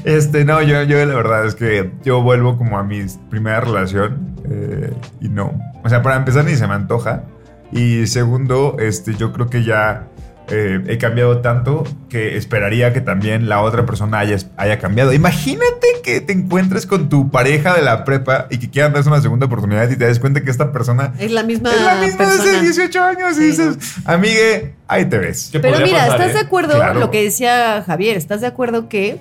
[0.05, 4.35] Este, no, yo, yo la verdad es que yo vuelvo como a mi primera relación
[4.49, 5.59] eh, y no.
[5.83, 7.23] O sea, para empezar ni se me antoja.
[7.71, 10.07] Y segundo, este, yo creo que ya
[10.49, 15.13] eh, he cambiado tanto que esperaría que también la otra persona haya, haya cambiado.
[15.13, 19.21] Imagínate que te encuentres con tu pareja de la prepa y que quieran darse una
[19.21, 22.17] segunda oportunidad y te des cuenta que esta persona Es la misma, es la misma
[22.17, 22.43] persona.
[22.43, 23.45] desde 18 años y Sí.
[23.47, 25.49] dices, amigue, ahí te ves.
[25.51, 26.33] ¿Qué Pero mira, pasar, ¿estás eh?
[26.33, 26.75] de acuerdo?
[26.75, 26.99] Claro.
[26.99, 29.19] Lo que decía Javier, ¿estás de acuerdo que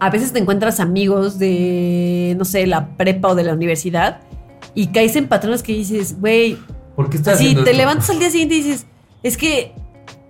[0.00, 4.20] a veces te encuentras amigos de, no sé, la prepa o de la universidad
[4.74, 6.58] y caes en patrones que dices, güey,
[6.96, 7.78] ¿Por qué estás así haciendo te esto?
[7.82, 8.86] levantas al día siguiente y dices,
[9.22, 9.72] es que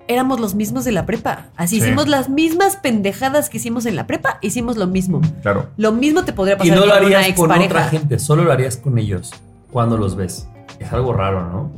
[0.06, 1.48] éramos los mismos de la prepa.
[1.56, 1.84] Así Sí.
[1.86, 5.20] hicimos las mismas pendejadas que hicimos en la prepa, hicimos lo mismo.
[5.42, 5.68] Claro.
[5.76, 8.76] Lo mismo te podría Y pasar no lo harías con otra gente, solo lo harías
[8.78, 9.32] con ellos
[9.70, 10.48] cuando los ves.
[10.78, 11.70] Es algo raro, ¿no?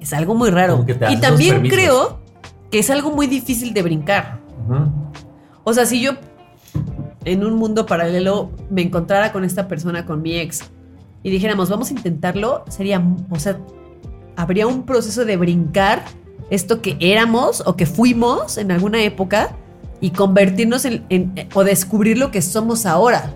[0.00, 0.84] Es algo muy raro.
[1.08, 2.18] Y también creo
[2.70, 4.40] que es algo muy difícil de brincar.
[5.64, 6.12] O sea, si yo
[7.24, 10.60] en un mundo paralelo me encontrara con esta persona, con mi ex,
[11.22, 13.58] y dijéramos, vamos a intentarlo, sería, o sea,
[14.36, 16.04] habría un proceso de brincar
[16.50, 19.56] esto que éramos o que fuimos en alguna época
[20.00, 23.32] y convertirnos en, en- o descubrir lo que somos ahora.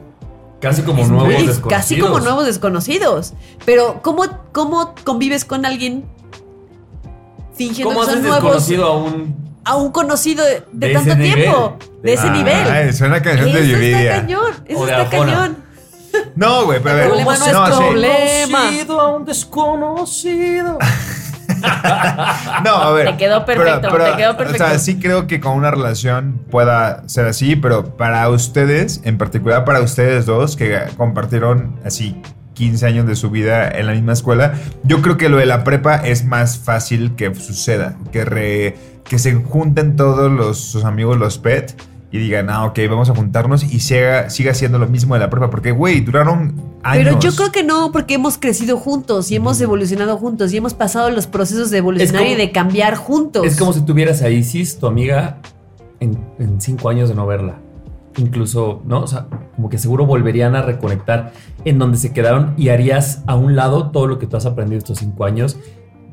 [0.61, 1.69] Casi como Es nuevos muy- desconocidos.
[1.83, 3.35] Casi como nuevos desconocidos.
[3.65, 6.05] Pero ¿cómo, cómo convives con alguien
[7.55, 11.15] fingiendo ¿Cómo que haces nuevos desconocido a un a un conocido de, de De tanto
[11.17, 11.35] nivel.
[11.35, 12.95] tiempo, de ese Ah, nivel.
[12.95, 14.01] suena a canción de Eso Yuridia.
[14.01, 15.57] está cañón, eso O está cañón.
[16.35, 17.05] No, güey, pero a ver.
[17.05, 18.59] El problema no es problema.
[18.63, 20.79] Conocido a un desconocido.
[22.65, 23.07] No, a ver.
[23.11, 24.65] Te quedó perfecto, te quedó perfecto.
[24.65, 29.17] O sea, sí creo que con una relación pueda ser así, pero para ustedes, en
[29.19, 32.21] particular para ustedes dos, que compartieron así
[32.55, 35.65] 15 años de su vida en la misma escuela, yo creo que lo de la
[35.65, 38.77] prepa es más fácil que suceda, que, re-
[39.09, 41.75] que se junten todos los, sus amigos, los pet.
[42.13, 45.29] Y digan, ah, ok, vamos a juntarnos y siga, siga siendo lo mismo de la
[45.29, 45.51] prepa.
[45.51, 47.05] Porque, güey, duraron años.
[47.05, 50.73] Pero yo creo que no, porque hemos crecido juntos y hemos evolucionado juntos y hemos
[50.73, 53.45] pasado los procesos de evolucionar como- y de cambiar juntos.
[53.45, 55.41] Es como si tuvieras a Isis, tu amiga,
[55.99, 57.59] en, en cinco años de no verla.
[58.19, 59.01] Incluso, ¿no?
[59.01, 61.33] O sea, como que seguro volverían a reconectar
[61.67, 64.79] en donde se quedaron y harías a un lado todo lo que tú has aprendido
[64.79, 65.59] estos cinco años.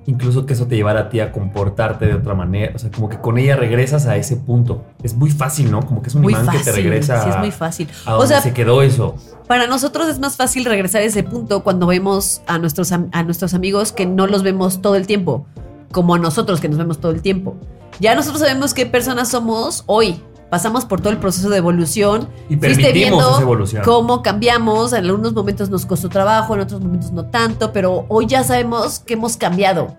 [0.05, 2.73] Incluso que eso te llevara a ti a comportarte de otra manera.
[2.75, 4.83] O sea, como que con ella regresas a ese punto.
[5.01, 5.81] Es muy fácil, ¿no?
[5.85, 6.59] Como que es un muy imán fácil.
[6.61, 7.87] que te regresa sí, es muy fácil.
[8.05, 9.15] a O donde sea, se quedó eso.
[9.47, 13.53] para nosotros es más fácil regresar a ese punto cuando vemos a nuestros, a nuestros
[13.53, 15.45] amigos que no los vemos todo el tiempo,
[15.91, 17.55] como a nosotros que nos vemos todo el tiempo.
[17.99, 20.21] Ya nosotros sabemos qué personas somos hoy.
[20.53, 22.29] Pasamos por todo el proceso de evolución.
[22.47, 23.81] Y permitimos viendo esa evolución.
[23.83, 24.93] cómo cambiamos.
[24.93, 28.99] En algunos momentos nos costó trabajo, en otros momentos no tanto, pero hoy ya sabemos
[28.99, 29.97] que hemos cambiado.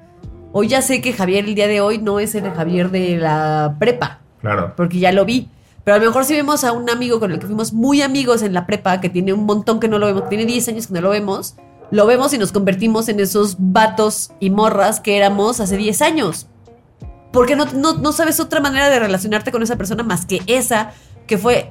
[0.52, 3.74] Hoy ya sé que Javier el día de hoy no es el Javier de la
[3.80, 4.74] prepa Claro.
[4.76, 5.48] porque ya lo vi.
[5.82, 8.42] Pero a lo mejor si vemos a un amigo con el que fuimos muy amigos
[8.42, 10.94] en la prepa, que tiene un montón que no lo vemos, tiene 10 años que
[10.94, 11.56] no lo vemos,
[11.90, 16.46] lo vemos y nos convertimos en esos vatos y morras que éramos hace 10 años.
[17.34, 20.92] Porque no, no, no sabes otra manera de relacionarte con esa persona más que esa,
[21.26, 21.70] que fue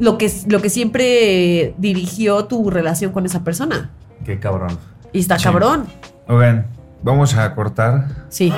[0.00, 3.90] lo que, lo que siempre dirigió tu relación con esa persona.
[4.24, 4.78] Qué cabrón.
[5.12, 5.44] Y está Sí.
[5.44, 5.86] cabrón.
[6.26, 6.66] Oigan,
[7.02, 8.52] vamos a cortar Sí.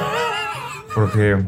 [0.95, 1.43] porque.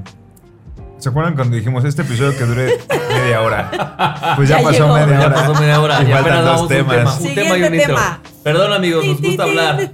[0.99, 2.79] ¿Se acuerdan cuando dijimos este episodio que dure
[3.11, 4.35] media hora?
[4.37, 4.95] Pues ya, Ya pasó llegó.
[4.95, 5.35] media Ya hora.
[5.35, 6.03] pasó media hora.
[6.03, 6.95] Y Ya faltan apenas dos damos un tema.
[6.95, 7.21] temas.
[7.21, 7.95] Un tema y un intro.
[7.95, 8.21] tema.
[8.43, 9.91] Perdón, amigos, nos gusta hablar.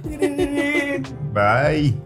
[1.33, 1.97] Bye.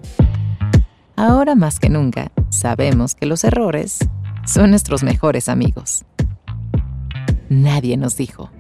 [1.16, 4.00] Ahora más que nunca, sabemos que los errores
[4.46, 6.06] son nuestros mejores amigos.
[7.50, 8.52] Nadie nos dijo.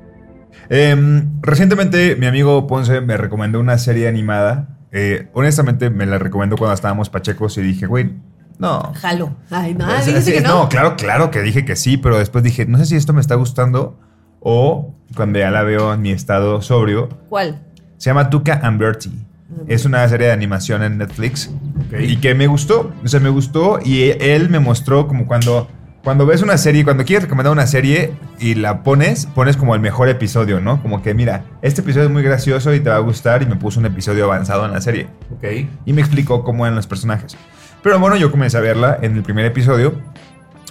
[0.69, 4.77] Em, recientemente mi amigo Ponce me recomendó una serie animada.
[4.91, 8.13] Eh, honestamente me la recomendó cuando estábamos pachecos y dije, güey,
[8.57, 8.93] no.
[8.95, 9.35] Jalo.
[9.49, 9.85] Ay, no,
[10.25, 10.63] que no.
[10.63, 13.21] no, claro, claro que dije que sí, pero después dije, no sé si esto me
[13.21, 13.99] está gustando
[14.39, 17.09] o cuando ya la veo en mi estado sobrio.
[17.29, 17.63] ¿Cuál?
[17.97, 19.25] Se llama Tuca and Bertie.
[19.67, 21.51] Es una serie de animación en Netflix
[21.97, 22.93] y que me gustó.
[23.03, 25.67] O sea, me gustó y él me mostró como cuando,
[26.03, 29.81] cuando ves una serie, cuando quieres recomendar una serie y la pones, pones como el
[29.81, 30.81] mejor episodio, ¿no?
[30.81, 33.55] Como que mira, este episodio es muy gracioso y te va a gustar y me
[33.55, 35.67] puso un episodio avanzado en la serie Ok.
[35.85, 37.35] y me explicó cómo eran los personajes.
[37.81, 39.99] Pero bueno, yo comencé a verla en el primer episodio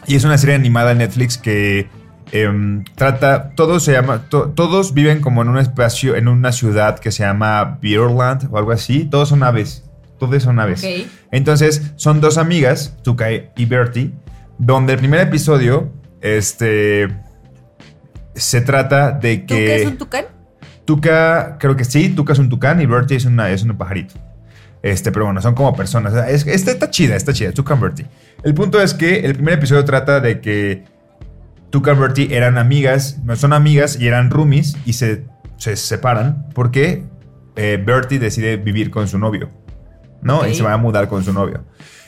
[0.06, 1.88] y es una serie animada en Netflix que
[2.32, 6.98] em, trata, todos se llama, to- todos viven como en un espacio, en una ciudad
[6.98, 9.04] que se llama Beerland o algo así.
[9.04, 9.84] Todos son aves,
[10.18, 10.80] todos son aves.
[11.30, 14.12] Entonces son dos amigas, Tuca y Bertie,
[14.58, 17.08] donde el primer episodio, este,
[18.34, 20.24] se trata de ¿Tú que qué es un tucán?
[20.84, 24.14] Tuca, creo que sí, Tuca es un tucán y Bertie es, una, es un pajarito.
[24.82, 26.12] Este, pero bueno, son como personas.
[26.46, 28.06] Esta está chida, está chida, Tuca y Bertie.
[28.42, 30.84] El punto es que el primer episodio trata de que
[31.74, 35.24] Tuca y Bertie eran amigas, son amigas y eran roomies y se,
[35.56, 37.02] se separan porque
[37.56, 39.50] eh, Bertie decide vivir con su novio,
[40.22, 40.46] ¿no?
[40.46, 41.64] Y se va a mudar con su novio.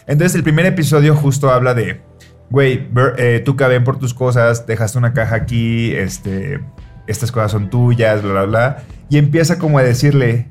[0.07, 2.01] Entonces el primer episodio justo habla de,
[2.49, 6.61] güey, eh, Tuca, ven por tus cosas, dejaste una caja aquí, este,
[7.09, 8.77] estas cosas son tuyas, bla, bla, bla.
[9.11, 10.47] Y empieza como a decirle,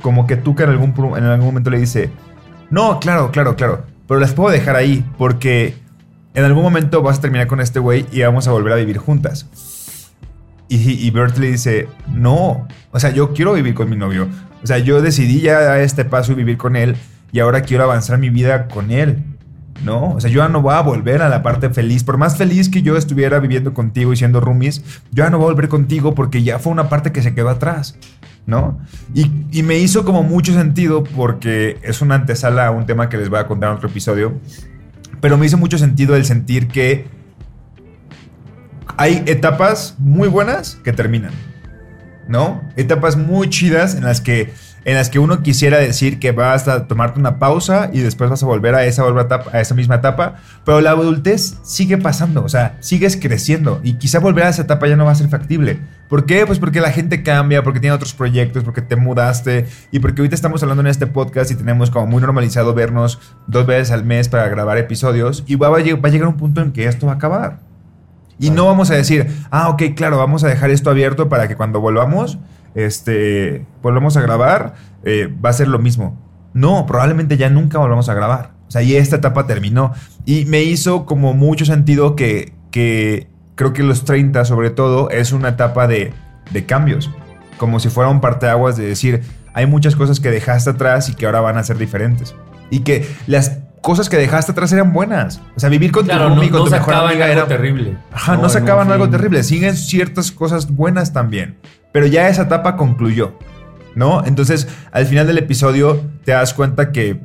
[0.00, 2.08] como que Tuca en algún, en algún momento le dice,
[2.70, 5.83] no, claro, claro, claro, pero las puedo dejar ahí porque
[6.34, 8.98] en algún momento vas a terminar con este güey y vamos a volver a vivir
[8.98, 9.46] juntas.
[10.68, 14.28] Y, y Bert le dice, no, o sea, yo quiero vivir con mi novio.
[14.62, 16.96] O sea, yo decidí ya dar este paso y vivir con él
[17.32, 19.22] y ahora quiero avanzar mi vida con él.
[19.84, 20.12] ¿No?
[20.12, 22.04] O sea, yo ya no voy a volver a la parte feliz.
[22.04, 25.46] Por más feliz que yo estuviera viviendo contigo y siendo roomies, yo ya no voy
[25.46, 27.98] a volver contigo porque ya fue una parte que se quedó atrás.
[28.46, 28.78] ¿No?
[29.14, 33.16] Y, y me hizo como mucho sentido porque es una antesala a un tema que
[33.18, 34.34] les voy a contar en otro episodio.
[35.24, 37.06] Pero me hizo mucho sentido el sentir que
[38.98, 41.32] hay etapas muy buenas que terminan.
[42.28, 42.60] ¿No?
[42.76, 44.52] Etapas muy chidas en las que
[44.84, 48.42] en las que uno quisiera decir que vas a tomarte una pausa y después vas
[48.42, 49.02] a volver a esa,
[49.52, 54.18] a esa misma etapa, pero la adultez sigue pasando, o sea, sigues creciendo y quizá
[54.18, 55.78] volver a esa etapa ya no va a ser factible,
[56.08, 56.46] ¿Por qué?
[56.46, 60.34] Pues porque la gente cambia, porque tiene otros proyectos, porque te mudaste y porque ahorita
[60.34, 64.28] estamos hablando en este podcast y tenemos como muy normalizado vernos dos veces al mes
[64.28, 67.06] para grabar episodios y va a, lleg- va a llegar un punto en que esto
[67.06, 67.60] va a acabar.
[68.38, 71.56] Y no vamos a decir, ah, ok, claro, vamos a dejar esto abierto para que
[71.56, 72.38] cuando volvamos,
[72.74, 76.20] este, volvamos a grabar, eh, va a ser lo mismo.
[76.52, 78.52] No, probablemente ya nunca volvamos a grabar.
[78.68, 79.92] O sea, y esta etapa terminó.
[80.24, 85.32] Y me hizo como mucho sentido que, que creo que los 30, sobre todo, es
[85.32, 86.12] una etapa de,
[86.52, 87.10] de cambios.
[87.58, 89.22] Como si fuera un parteaguas de decir,
[89.52, 92.34] hay muchas cosas que dejaste atrás y que ahora van a ser diferentes.
[92.70, 95.40] Y que las cosas que dejaste atrás eran buenas.
[95.56, 97.38] O sea, vivir con Claro, tu no, roomie, con no tu se mejor amiga algo
[97.38, 97.96] era terrible.
[98.12, 99.42] Ajá, no, en se un acaban algo terrible.
[99.44, 101.58] Siguen ciertas cosas buenas también.
[101.94, 103.38] Pero ya esa etapa concluyó.
[103.94, 104.24] ¿No?
[104.26, 107.20] Entonces, al final del episodio, te das cuenta que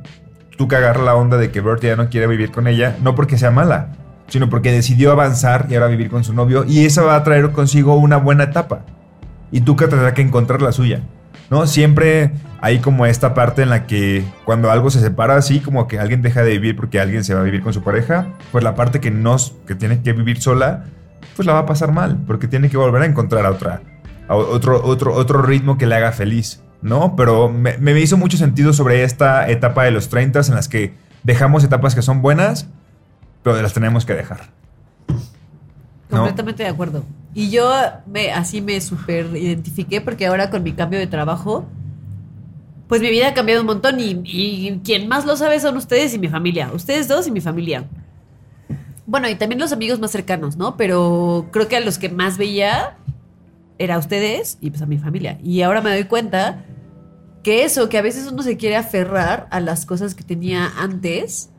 [0.56, 3.36] tú agarras la onda de que Bert ya no quiere vivir con ella, no porque
[3.36, 3.96] sea mala,
[4.28, 6.64] sino porque decidió avanzar y ahora vivir con su novio.
[6.68, 8.84] Y esa va a traer consigo una buena etapa.
[9.50, 11.00] Y tú que tendrás que encontrar la suya.
[11.50, 11.66] ¿No?
[11.66, 15.98] Siempre hay como esta parte en la que cuando algo se separa así, como que
[15.98, 18.76] alguien deja de vivir porque alguien se va a vivir con su pareja, pues la
[18.76, 20.84] parte que no, que tiene que vivir sola,
[21.34, 23.82] pues la va a pasar mal, porque tiene que volver a encontrar a otra,
[24.36, 27.16] otro, otro, otro ritmo que le haga feliz, ¿no?
[27.16, 30.94] Pero me, me hizo mucho sentido sobre esta etapa de los 30 en las que
[31.22, 32.68] dejamos etapas que son buenas,
[33.42, 34.50] pero las tenemos que dejar.
[36.10, 36.18] ¿no?
[36.18, 37.04] Completamente de acuerdo.
[37.34, 37.72] Y yo
[38.06, 41.64] me, así me super identifiqué porque ahora con mi cambio de trabajo,
[42.88, 46.12] pues mi vida ha cambiado un montón y, y quien más lo sabe son ustedes
[46.14, 46.70] y mi familia.
[46.74, 47.84] Ustedes dos y mi familia.
[49.06, 50.76] Bueno, y también los amigos más cercanos, ¿no?
[50.76, 52.96] Pero creo que a los que más veía
[53.80, 55.38] era a ustedes y pues a mi familia.
[55.42, 56.64] Y ahora me doy cuenta
[57.42, 61.50] que eso, que a veces uno se quiere aferrar a las cosas que tenía antes,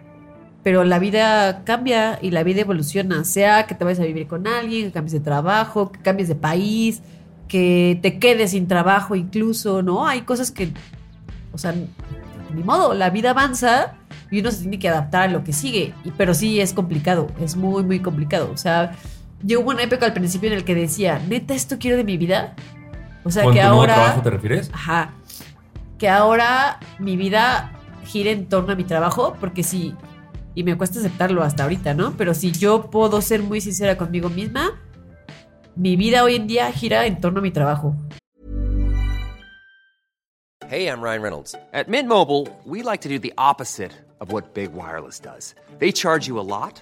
[0.64, 4.46] pero la vida cambia y la vida evoluciona, sea que te vayas a vivir con
[4.46, 7.02] alguien, que cambies de trabajo, que cambies de país,
[7.48, 10.08] que te quedes sin trabajo incluso, ¿no?
[10.08, 10.72] Hay cosas que,
[11.52, 11.74] o sea,
[12.54, 13.96] ni modo, la vida avanza
[14.30, 17.56] y uno se tiene que adaptar a lo que sigue, pero sí es complicado, es
[17.56, 18.92] muy, muy complicado, o sea,
[19.44, 22.18] yo hubo una época al principio en el que decía, neta, esto quiero de mi
[22.18, 22.56] vida,
[23.24, 23.94] o sea, ¿Con que tu nuevo ahora...
[23.96, 24.70] trabajo te refieres?
[24.74, 25.14] Ajá.
[25.98, 27.72] Que ahora mi vida
[28.06, 29.96] gira en torno a mi trabajo, porque si,
[30.56, 32.16] y me cuesta aceptarlo hasta ahorita, ¿no?
[32.18, 34.72] Pero si yo puedo ser muy sincera conmigo misma,
[35.76, 37.96] mi vida hoy en día gira en torno a mi trabajo.
[40.68, 41.54] Hey, I'm Ryan Reynolds.
[41.74, 45.54] At Mint Mobile, we like to do the opposite of what Big Wireless does.
[45.80, 46.82] They charge you a lot,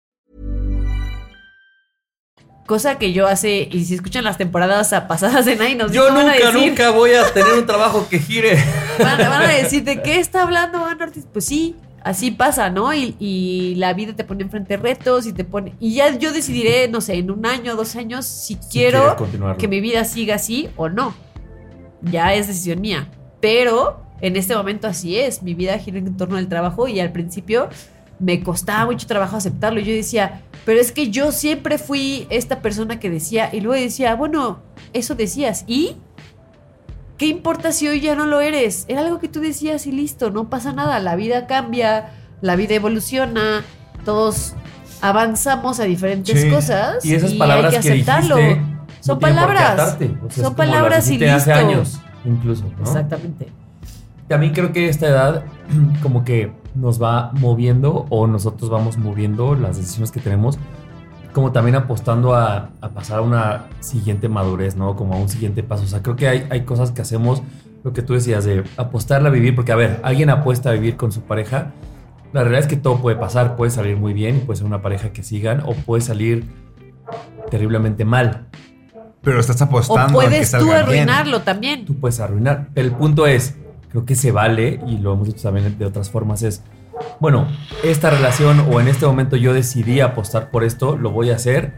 [2.65, 6.17] Cosa que yo hace, y si escuchan las temporadas pasadas de Nine, nos Yo van
[6.17, 8.55] a nunca, decir- nunca voy a tener un trabajo que gire.
[8.99, 11.25] Van, van a decir, ¿de qué está hablando Ana Ortiz?
[11.31, 12.93] Pues sí, así pasa, ¿no?
[12.93, 15.73] Y, y la vida te pone enfrente retos y te pone...
[15.79, 19.67] Y ya yo decidiré, no sé, en un año, dos años, si quieres quiero que
[19.67, 21.13] mi vida siga así o no.
[22.01, 23.07] Ya es decisión mía.
[23.41, 25.41] Pero en este momento así es.
[25.41, 27.69] Mi vida gira en torno al trabajo y al principio
[28.19, 29.79] me costaba mucho trabajo aceptarlo.
[29.79, 34.15] Yo decía, pero es que yo siempre fui esta persona que decía, y luego decía,
[34.15, 34.59] bueno,
[34.93, 35.95] eso decías, ¿y?
[37.17, 38.85] ¿Qué importa si hoy ya no lo eres?
[38.87, 42.09] Era algo que tú decías y listo, no pasa nada, la vida cambia,
[42.41, 43.63] la vida evoluciona,
[44.05, 44.53] todos
[45.01, 46.49] avanzamos a diferentes Sí.
[46.49, 48.37] cosas Y esas hay palabras que que, aceptarlo.
[48.37, 48.61] dijiste
[49.01, 49.97] Son no palabras.
[50.27, 51.67] O sea, Son palabras y dijiste hace listo.
[51.67, 52.83] años, incluso, ¿no?
[52.83, 53.47] Exactamente.
[54.27, 55.43] También creo que esta edad
[56.03, 60.57] como que nos va moviendo o nosotros vamos moviendo las decisiones que tenemos,
[61.33, 64.95] como también apostando a, a pasar a una siguiente madurez, ¿no?
[64.95, 65.83] Como a un siguiente paso.
[65.83, 67.41] O sea, creo que hay, hay cosas que hacemos,
[67.83, 70.97] lo que tú decías, de apostarle a vivir, porque a ver, alguien apuesta a vivir
[70.97, 71.71] con su pareja,
[72.33, 75.11] la realidad es que todo puede pasar, puede salir muy bien, puede ser una pareja
[75.11, 76.45] que sigan o puede salir
[77.49, 78.47] terriblemente mal.
[79.21, 80.75] Pero estás O apostando a que puedes tú bien.
[80.77, 81.85] arruinarlo también.
[81.85, 82.69] tú puedes arruinar.
[82.73, 83.55] Pero el punto es,
[83.91, 86.63] creo que se vale, y lo hemos dicho también de otras formas, es,
[87.19, 87.47] bueno,
[87.83, 91.73] esta relación o en este momento yo decidí apostar por esto, lo voy a hacer.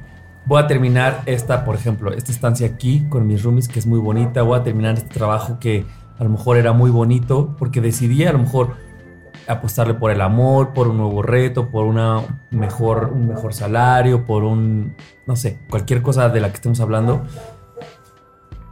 [0.45, 3.99] Voy a terminar esta, por ejemplo, esta estancia aquí con mis roomies, que es muy
[3.99, 4.41] bonita.
[4.41, 5.86] Voy a terminar este trabajo que
[6.20, 8.76] a lo mejor era muy bonito, porque decidí a lo mejor
[9.47, 14.43] apostarle por el amor, por un nuevo reto, por una mejor, un mejor salario, por
[14.43, 14.95] un,
[15.26, 17.24] no sé, cualquier cosa de la que estemos hablando.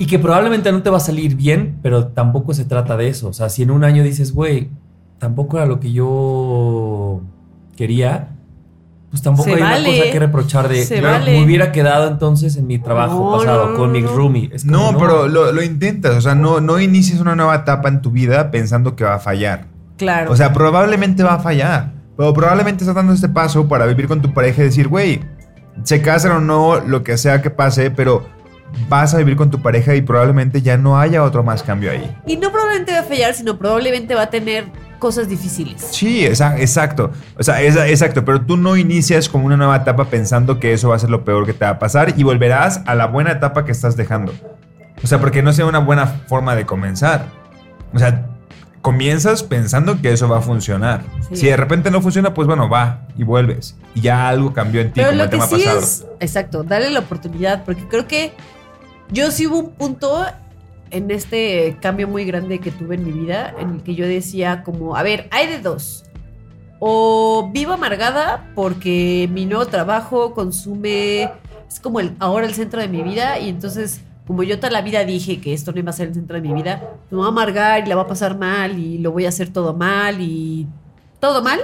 [0.02, 3.28] Y que probablemente no te va a salir bien, pero tampoco se trata de eso.
[3.28, 4.70] O sea, si en un año dices, güey,
[5.20, 7.22] tampoco era lo que yo
[7.78, 8.30] quería,
[9.12, 9.90] pues tampoco Se hay vale.
[9.90, 11.32] una cosa que reprochar de Se "Claro, vale.
[11.40, 14.50] me hubiera quedado entonces en mi trabajo No, pasado no, con mi roomie.
[14.52, 16.16] Es como, No, pero lo, lo intentas.
[16.16, 19.20] O sea, no, no inicies una nueva etapa en tu vida pensando que va a
[19.20, 19.66] fallar.
[19.98, 20.32] Claro.
[20.32, 21.92] O sea, probablemente va a fallar.
[22.18, 25.20] Pero probablemente estás dando este paso para vivir con tu pareja y decir, güey,
[25.84, 28.26] se casan o no, lo que sea que pase, pero
[28.90, 32.16] vas a vivir con tu pareja y probablemente ya no haya otro más cambio ahí.
[32.26, 34.66] y no probablemente va a fallar, sino probablemente va a tener
[35.00, 35.82] cosas difíciles.
[35.92, 37.12] Sí, exacto.
[37.38, 38.24] O sea, exacto.
[38.24, 41.26] Pero tú no inicias como una nueva etapa pensando que eso va a ser lo
[41.26, 44.32] peor que te va a pasar y volverás a la buena etapa que estás dejando.
[45.04, 47.26] O sea, porque no sea una buena forma de comenzar.
[47.94, 48.28] O sea,
[48.82, 51.02] comienzas pensando que eso va a funcionar.
[51.30, 51.36] Sí.
[51.36, 53.76] Si de repente no funciona, pues bueno, va y vuelves.
[53.96, 55.80] Y ya algo cambió en ti Pero como lo el que tema sí pasado.
[55.80, 58.34] es, exacto, darle la oportunidad, porque creo que
[59.12, 60.26] yo sí hubo un punto
[60.90, 64.64] en este cambio muy grande que tuve en mi vida, en el que yo decía
[64.64, 66.04] como, a ver, hay de dos.
[66.80, 71.30] O vivo amargada porque mi nuevo trabajo consume,
[71.68, 74.82] es como el, ahora el centro de mi vida y entonces como yo toda la
[74.82, 77.26] vida dije que esto no iba a ser el centro de mi vida, me voy
[77.26, 80.22] a amargar y la va a pasar mal y lo voy a hacer todo mal
[80.22, 80.68] y
[81.20, 81.60] todo mal.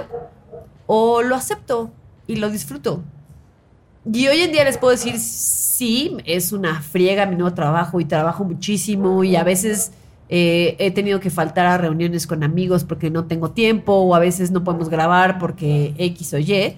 [0.86, 1.90] O lo acepto
[2.26, 3.02] y lo disfruto.
[4.10, 8.04] Y hoy en día les puedo decir, sí, es una friega mi nuevo trabajo y
[8.04, 9.92] trabajo muchísimo y a veces
[10.30, 14.18] eh, he tenido que faltar a reuniones con amigos porque no tengo tiempo o a
[14.18, 16.76] veces no podemos grabar porque X o Y.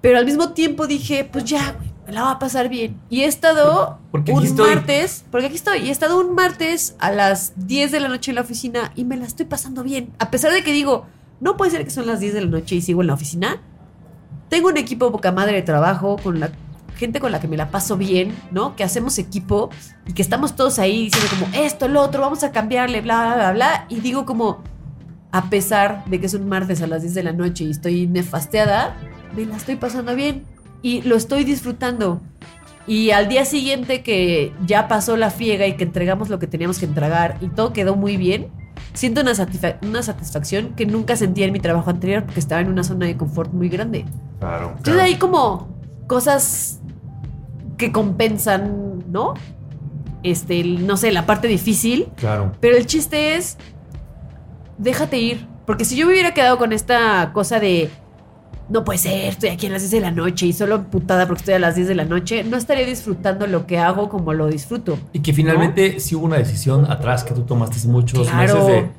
[0.00, 2.98] Pero al mismo tiempo dije, pues ya, güey, me la va a pasar bien.
[3.10, 4.74] Y he estado Porque un estoy.
[4.74, 8.30] martes, porque aquí estoy, y he estado un martes a las 10 de la noche
[8.30, 10.10] en la oficina y me la estoy pasando bien.
[10.18, 11.06] A pesar de que digo,
[11.40, 13.60] no puede ser que son las 10 de la noche y sigo en la oficina.
[14.50, 16.50] Tengo un equipo boca madre de trabajo con la
[16.96, 18.76] gente con la que me la paso bien, ¿no?
[18.76, 19.70] Que hacemos equipo
[20.06, 23.34] y que estamos todos ahí diciendo como esto, lo otro, vamos a cambiarle, bla, bla,
[23.36, 23.86] bla, bla.
[23.88, 24.62] Y digo como,
[25.32, 28.06] a pesar de que es un martes a las 10 de la noche y estoy
[28.08, 28.96] nefasteada,
[29.34, 30.44] me la estoy pasando bien
[30.82, 32.20] y lo estoy disfrutando.
[32.86, 36.80] Y al día siguiente que ya pasó la fiega y que entregamos lo que teníamos
[36.80, 38.48] que entregar y todo quedó muy bien,
[39.00, 42.68] siento una, satisfa- una satisfacción que nunca sentía en mi trabajo anterior porque estaba en
[42.68, 44.04] una zona de confort muy grande.
[44.38, 44.74] Claro.
[44.76, 45.68] Entonces hay como
[46.06, 46.80] cosas
[47.78, 49.32] que compensan, ¿no?
[50.22, 52.08] Este, no sé, la parte difícil.
[52.16, 52.52] Claro.
[52.60, 53.56] Pero el chiste es,
[54.76, 55.46] déjate ir.
[55.64, 57.88] Porque si yo me hubiera quedado con esta cosa de,
[58.70, 61.40] no puede ser, estoy aquí a las 10 de la noche y solo putada porque
[61.40, 64.46] estoy a las 10 de la noche, no estaría disfrutando lo que hago como lo
[64.46, 64.98] disfruto.
[65.12, 68.54] Y que finalmente sí hubo una decisión atrás que tú tomaste muchos Claro.
[68.54, 68.90] meses de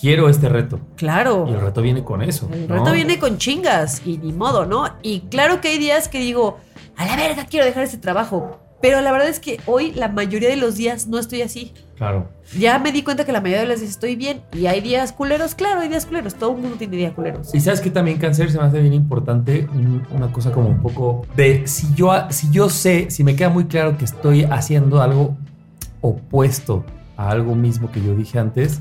[0.00, 0.80] quiero este reto.
[0.96, 1.46] Claro.
[1.48, 2.48] Y el reto viene con eso.
[2.52, 2.76] El ¿no?
[2.76, 4.84] reto viene con chingas y ni modo, ¿no?
[5.02, 6.58] Y claro que hay días que digo,
[6.96, 8.58] a la verga, quiero dejar este trabajo.
[8.80, 11.72] Pero la verdad es que hoy la mayoría de los días no estoy así.
[11.96, 12.28] Claro.
[12.56, 14.40] Ya me di cuenta que la mayoría de los días estoy bien.
[14.52, 16.34] Y hay días culeros, claro, hay días culeros.
[16.36, 17.52] Todo el mundo tiene días culeros.
[17.52, 20.80] Y sabes que también cáncer se me hace bien importante un- una cosa como un
[20.80, 25.02] poco de si yo si yo sé, si me queda muy claro que estoy haciendo
[25.02, 25.36] algo
[26.00, 26.84] opuesto
[27.16, 28.80] a algo mismo que yo dije antes,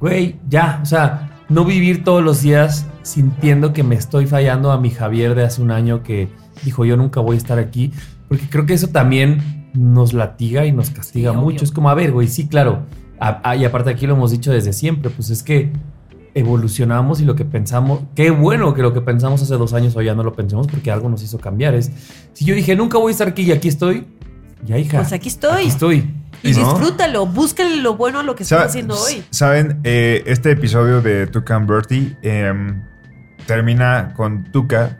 [0.00, 4.78] güey, ya, o sea, no vivir todos los días sintiendo que me estoy fallando a
[4.80, 6.28] mi Javier de hace un año que
[6.64, 7.92] dijo yo nunca voy a estar aquí,
[8.36, 11.56] porque creo que eso también nos latiga y nos castiga Sí, mucho.
[11.56, 11.64] obvio.
[11.64, 12.82] Es como, a ver, güey, sí, claro.
[13.20, 15.70] A- a- y aparte aquí lo hemos dicho desde siempre, pues es que
[16.34, 20.06] evolucionamos y lo que pensamos, qué bueno que lo que pensamos hace dos años hoy
[20.06, 21.74] ya no lo pensemos porque algo nos hizo cambiar.
[21.74, 21.90] Es,
[22.32, 24.06] si yo dije nunca voy a estar aquí y aquí estoy,
[24.64, 24.98] ya hija.
[24.98, 25.52] Pues aquí estoy.
[25.58, 26.14] Aquí estoy.
[26.42, 26.58] Y ¿No?
[26.58, 29.22] disfrútalo, búscale lo bueno a lo que estás haciendo hoy.
[29.30, 32.82] Saben, Eh, este episodio de Tuca and Bertie em,
[33.46, 34.98] termina con Tuca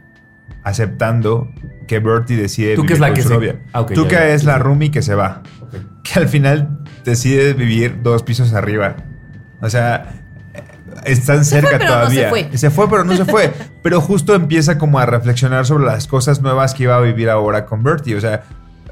[0.62, 1.49] aceptando
[1.87, 3.57] que Bertie decide Tuca vivir es la con que su se- novia.
[3.72, 4.28] Ah, ok, Tuca ya, ya.
[4.35, 5.43] es la roomie que se va.
[6.03, 8.97] Que al final decide vivir dos pisos arriba.
[9.62, 10.20] O sea,
[11.05, 12.22] están cerca fue, pero no todavía.
[12.24, 12.59] se fue.
[12.59, 13.53] Se fue, pero no se fue.
[13.82, 17.64] pero justo empieza como a reflexionar sobre las cosas nuevas que iba a vivir ahora
[17.66, 18.14] con Bertie.
[18.16, 18.43] O sea,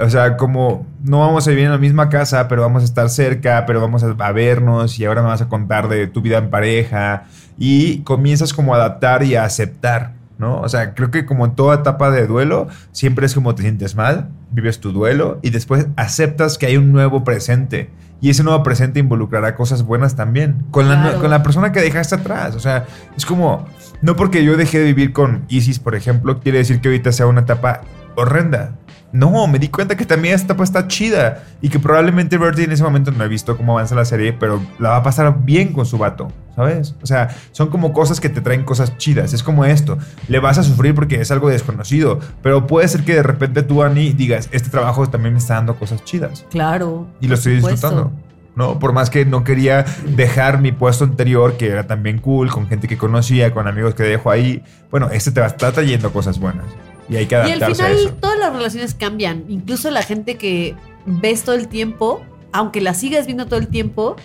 [0.01, 3.09] o sea, como no vamos a vivir en la misma casa, pero vamos a estar
[3.11, 6.39] cerca, pero vamos a, a vernos y ahora me vas a contar de tu vida
[6.39, 7.25] en pareja
[7.59, 10.61] y comienzas como a adaptar y a aceptar, ¿no?
[10.61, 13.95] O sea, creo que como en toda etapa de duelo, siempre es como te sientes
[13.95, 17.89] mal, vives tu duelo y después aceptas que hay un nuevo presente.
[18.21, 20.67] Y ese nuevo presente involucrará cosas buenas también.
[20.71, 22.55] Con, la, con la persona que dejaste atrás.
[22.55, 22.87] O sea,
[23.17, 23.67] es como,
[24.01, 27.27] no porque yo dejé de vivir con Isis, por ejemplo, quiere decir que ahorita sea
[27.27, 27.81] una etapa
[28.15, 28.77] horrenda.
[29.13, 32.73] No, me di cuenta que también esta etapa está chida y que probablemente Bertie en
[32.73, 35.73] ese momento no he visto cómo avanza la serie, pero la va a pasar bien
[35.75, 36.95] con su vato, ¿sabes?
[37.03, 39.35] O sea, son como cosas que te traen cosas chidas.
[39.35, 39.99] Es como esto,
[40.29, 43.83] le vas a sufrir porque es algo desconocido, pero puede ser que de repente tú,
[43.83, 47.07] Ani, digas, este trabajo también me está dando cosas chidas Claro.
[47.21, 47.89] y lo estoy supuesto.
[47.89, 48.13] disfrutando.
[48.55, 48.79] ¿no?
[48.79, 49.85] Por más que no quería
[50.15, 54.03] dejar mi puesto anterior, que era también cool, con gente que conocía, con amigos que
[54.03, 54.63] dejo ahí.
[54.91, 56.67] Bueno, este te va, está trayendo cosas buenas.
[57.13, 58.15] Y hay que Y al a final eso.
[58.15, 59.45] todas las relaciones cambian.
[59.49, 60.75] Incluso la gente que
[61.07, 64.17] ves todo el tiempo, aunque la sigas viendo todo el tiempo,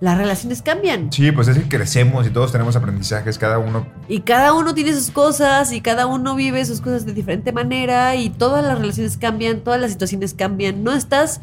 [0.00, 1.12] las relaciones cambian.
[1.12, 3.84] Sí, pues es que crecemos y todos tenemos aprendizajes, cada uno.
[4.08, 8.14] Y cada uno tiene sus cosas y cada uno vive sus cosas de diferente manera
[8.14, 10.84] y todas las relaciones cambian, todas las situaciones cambian.
[10.84, 11.40] No estás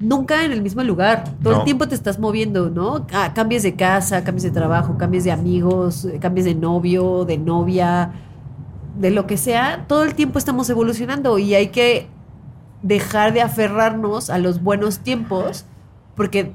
[0.00, 1.24] nunca en el mismo lugar.
[1.42, 1.58] Todo No.
[1.60, 3.06] el tiempo te estás moviendo, ¿no?
[3.12, 7.36] Ah, cambias de casa, cambias de trabajo, cambias de amigos, eh, cambias de novio, de
[7.38, 8.12] novia,
[8.96, 9.84] de lo que sea.
[9.88, 12.08] Todo el tiempo estamos evolucionando y hay que
[12.82, 15.64] dejar de aferrarnos a los buenos tiempos
[16.14, 16.52] porque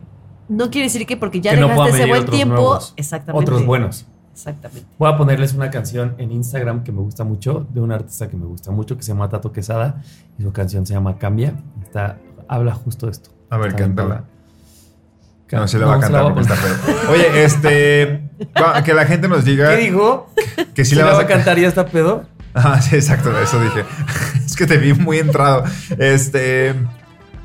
[0.48, 3.44] no quiere decir que porque ya Que no dejaste puedan ese buen tiempo, nuevos, exactamente.
[3.44, 4.06] Otros buenos.
[4.34, 4.88] Exactamente.
[4.98, 8.38] Voy a ponerles una canción en Instagram que me gusta mucho, de un artista que
[8.38, 10.02] me gusta mucho, que se llama Tato Quesada,
[10.38, 11.56] y su canción se llama Cambia.
[11.84, 12.18] Está,
[12.48, 13.32] habla justo de esto.
[13.50, 14.24] A ver, cántala.
[15.52, 17.12] No, se la va a cantar porque está pedo.
[17.12, 18.29] Oye, este.
[18.86, 19.76] Que la gente nos diga.
[19.76, 20.30] ¿Qué dijo?
[20.74, 22.24] Que sí ¿Sí la vas va a cantar y ya está pedo?
[22.54, 23.84] Ah, sí, exacto, eso dije.
[24.46, 25.64] es que te vi muy entrado.
[25.98, 26.74] Este.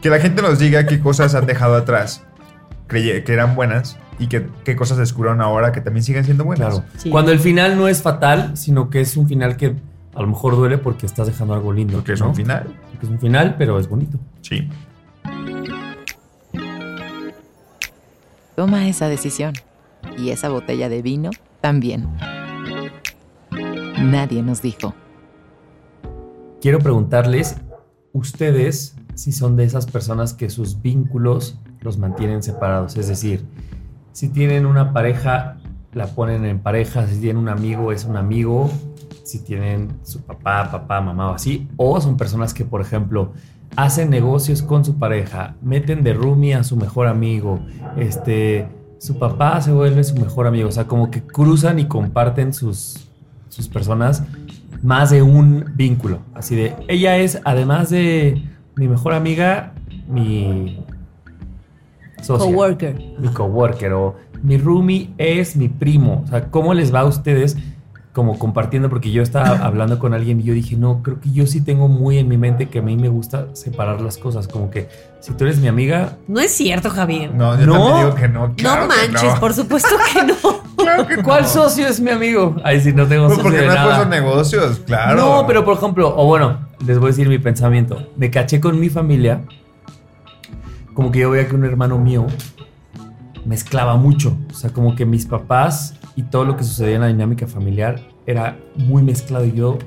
[0.01, 2.23] Que la gente nos diga qué cosas han dejado atrás,
[2.89, 6.75] creye- que eran buenas, y que, qué cosas descubrieron ahora que también siguen siendo buenas.
[6.75, 6.89] Claro.
[6.99, 7.11] Sí.
[7.11, 9.75] Cuando el final no es fatal, sino que es un final que
[10.15, 11.95] a lo mejor duele porque estás dejando algo lindo.
[11.99, 12.29] Porque es ¿no?
[12.29, 12.65] un final.
[12.91, 14.19] Porque es un final, pero es bonito.
[14.43, 14.69] Sí.
[18.55, 19.53] Toma esa decisión.
[20.19, 21.31] Y esa botella de vino
[21.61, 22.09] también.
[24.03, 24.95] Nadie nos dijo.
[26.61, 27.57] Quiero preguntarles,
[28.13, 32.97] ustedes, si son de esas personas que sus vínculos los mantienen separados.
[32.97, 33.45] Es decir,
[34.13, 35.59] si tienen una pareja,
[35.93, 37.07] la ponen en pareja.
[37.07, 38.71] Si tienen un amigo, es un amigo.
[39.25, 41.69] Si tienen su papá, papá, mamá o así.
[41.77, 43.33] O son personas que, por ejemplo,
[43.77, 47.61] hacen negocios con su pareja, meten de roomie a su mejor amigo,
[47.97, 48.69] este,
[48.99, 53.09] su papá se vuelve su mejor amigo, o sea, como que cruzan y comparten sus,
[53.49, 54.23] sus personas
[54.83, 58.43] más de un vínculo, así de, ella es, además de
[58.77, 59.73] mi mejor amiga,
[60.09, 60.85] mi
[62.23, 62.97] socia, Coworker.
[63.19, 67.57] mi coworker, o mi roomie es mi primo, o sea, ¿cómo les va a ustedes?
[68.15, 71.47] Como compartiendo, porque yo estaba hablando con alguien y yo dije, no, creo que yo
[71.47, 74.71] sí tengo muy en mi mente que a mí me gusta separar las cosas, como
[74.71, 74.89] que
[75.21, 77.35] si tú eres mi amiga, No es cierto, Javier.
[77.35, 77.73] No, yo No.
[77.75, 78.55] también digo que no.
[78.55, 79.41] claro no que manches, no.
[79.41, 80.65] por supuesto que no.
[80.77, 81.49] Claro que ¿cuál no.
[81.49, 82.57] socio es mi amigo?
[82.63, 83.97] Ahí sí, no tengo Pues socio porque de no has nada.
[83.97, 85.17] puesto negocios, claro.
[85.17, 88.09] No, pero por ejemplo, o bueno, les voy a decir mi pensamiento.
[88.17, 89.41] Me caché con mi familia,
[90.93, 92.27] como que yo veía que un hermano mío
[93.47, 94.37] mezclaba mucho.
[94.51, 98.01] O sea, como que mis papás y todo lo que sucedía en la dinámica familiar
[98.27, 99.45] era muy mezclado.
[99.45, 99.79] Y yo,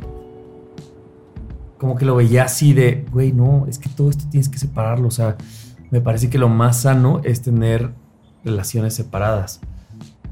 [1.78, 5.08] como que lo veía así de, güey, no, es que todo esto tienes que separarlo.
[5.08, 5.38] O sea,
[5.90, 7.92] me parece que lo más sano es tener
[8.44, 9.62] relaciones separadas.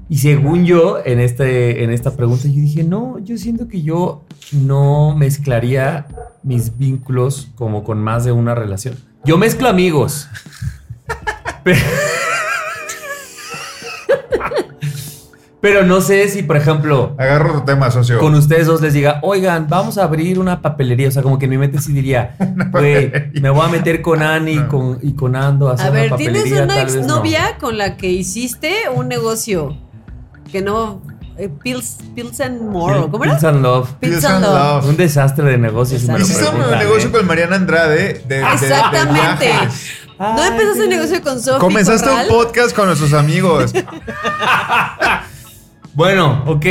[0.07, 4.23] Y según yo, en, este, en esta pregunta, yo dije, no, yo siento que yo
[4.51, 6.05] no mezclaría
[6.43, 8.95] mis vínculos como con más de una relación.
[9.23, 10.27] Yo mezclo amigos.
[11.63, 11.79] Pero,
[15.65, 18.19] pero no sé si, por ejemplo, Agarro tu tema, socio.
[18.19, 21.07] con ustedes dos les diga, oigan, vamos a abrir una papelería.
[21.07, 22.35] O sea, como que en mi mente sí diría,
[22.71, 23.11] güey,
[23.41, 24.67] me voy a meter con Ani No.
[24.67, 26.43] con, y con Ando a hacer A una ver, papelería.
[26.43, 26.99] ¿tienes una vez no.
[27.01, 29.75] exnovia con la que hiciste un negocio
[30.51, 31.01] que no.
[31.37, 33.33] eh, Pills, Pills and More, ¿o ¿cómo era?
[33.33, 33.89] Peace and Love.
[33.99, 34.83] Pills and and Love.
[34.83, 34.89] Love.
[34.91, 36.03] Un desastre de negocios.
[36.03, 37.11] si Hiciste un negocio ¿eh?
[37.11, 39.45] con Mariana Andrade de, Exactamente.
[39.45, 39.53] de.
[40.19, 42.27] ¿No empezaste un negocio con Sofi Comenzaste Corral?
[42.29, 43.73] un podcast con nuestros amigos.
[45.95, 46.65] Bueno, ok.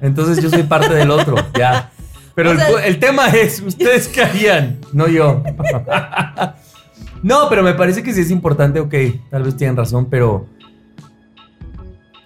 [0.00, 1.90] Entonces yo soy parte del otro, ya.
[2.34, 4.78] Pero O el, sea- pu- el tema es, ¿ustedes qué harían?
[4.92, 5.42] No yo.
[7.22, 8.94] no, pero me parece que sí es importante, ok,
[9.30, 10.46] tal vez tienen razón, pero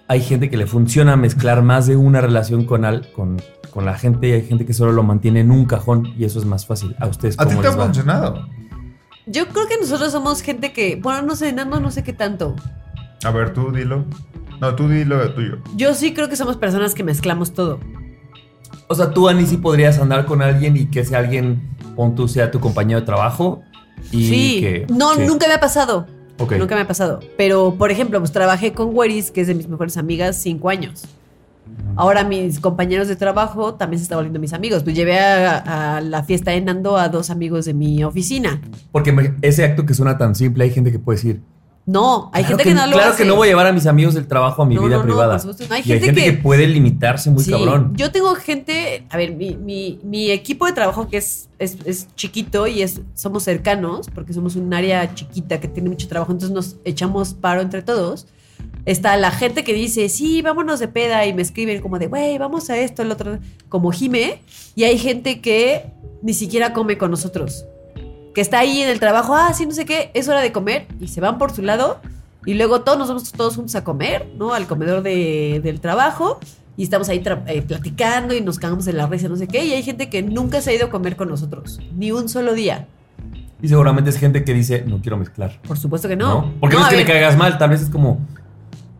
[0.07, 3.41] hay gente que le funciona mezclar más de una relación con, al- con,
[3.71, 6.37] con la gente y hay gente que solo lo mantiene en un cajón y eso
[6.39, 6.95] es más fácil.
[6.99, 7.85] ¿A ustedes ¿A ti cómo te ha va?
[7.85, 8.47] funcionado?
[9.25, 12.55] Yo creo que nosotros somos gente que, bueno, no sé, Nando, no sé qué tanto.
[13.23, 14.05] A ver, tú dilo.
[14.63, 15.57] No, tú dilo de tuyo.
[15.75, 17.81] Yo sí creo que somos personas que mezclamos todo.
[18.87, 21.61] O sea, tú, Ani, sí podrías andar con alguien y que ese alguien,
[21.97, 23.61] pon tú, sea tu compañero de trabajo
[24.09, 24.57] y sí.
[24.61, 24.87] que...
[24.89, 26.07] no, que- nunca me ha pasado.
[26.39, 26.53] Ok.
[26.53, 27.19] Nunca me ha pasado.
[27.37, 31.03] Pero, por ejemplo, pues trabajé con Weris, que es de mis mejores amigas, cinco años.
[31.97, 34.83] Ahora mis compañeros de trabajo también se están volviendo mis amigos.
[34.83, 38.61] Pues llevé a, a la fiesta de Nando a dos amigos de mi oficina.
[38.93, 41.41] Porque ese acto que suena tan simple, hay gente que puede decir,
[41.85, 43.23] No, hay Claro gente que, no lo Claro hace.
[43.23, 44.97] que no voy a llevar a mis amigos del trabajo a mi No, vida no,
[44.99, 45.31] no, privada.
[45.33, 45.65] por supuesto.
[45.67, 47.93] No, hay y hay gente gente que, que- puede limitarse muy Sí, cabrón.
[47.97, 52.07] Yo tengo gente, a ver, mi, mi- mi equipo de trabajo que es, es, es
[52.15, 56.55] chiquito y es, somos cercanos, porque somos un área chiquita que tiene mucho trabajo, entonces
[56.55, 58.27] nos echamos paro entre todos.
[58.85, 62.37] Está la gente que dice, sí, vámonos de peda y me escriben como de, güey,
[62.37, 64.41] vamos a esto, el otro, como Jime.
[64.75, 65.85] Y hay gente que
[66.21, 67.65] ni siquiera come con nosotros.
[68.33, 70.87] Que está ahí en el trabajo, ah, sí, no sé qué, es hora de comer
[70.99, 71.99] y se van por su lado.
[72.45, 74.53] Y luego todos nos vamos todos juntos a comer, ¿no?
[74.53, 76.39] Al comedor de- del trabajo.
[76.75, 79.63] Y estamos ahí eh, platicando y nos cagamos de la risa, no sé qué.
[79.63, 81.79] Y hay gente que nunca se ha ido a comer con nosotros.
[81.95, 82.87] Ni un solo día.
[83.61, 85.61] Y seguramente es gente que dice, no quiero mezclar.
[85.67, 86.51] Por supuesto que no.
[86.59, 88.19] Porque no, es que le caigas mal, tal vez es como,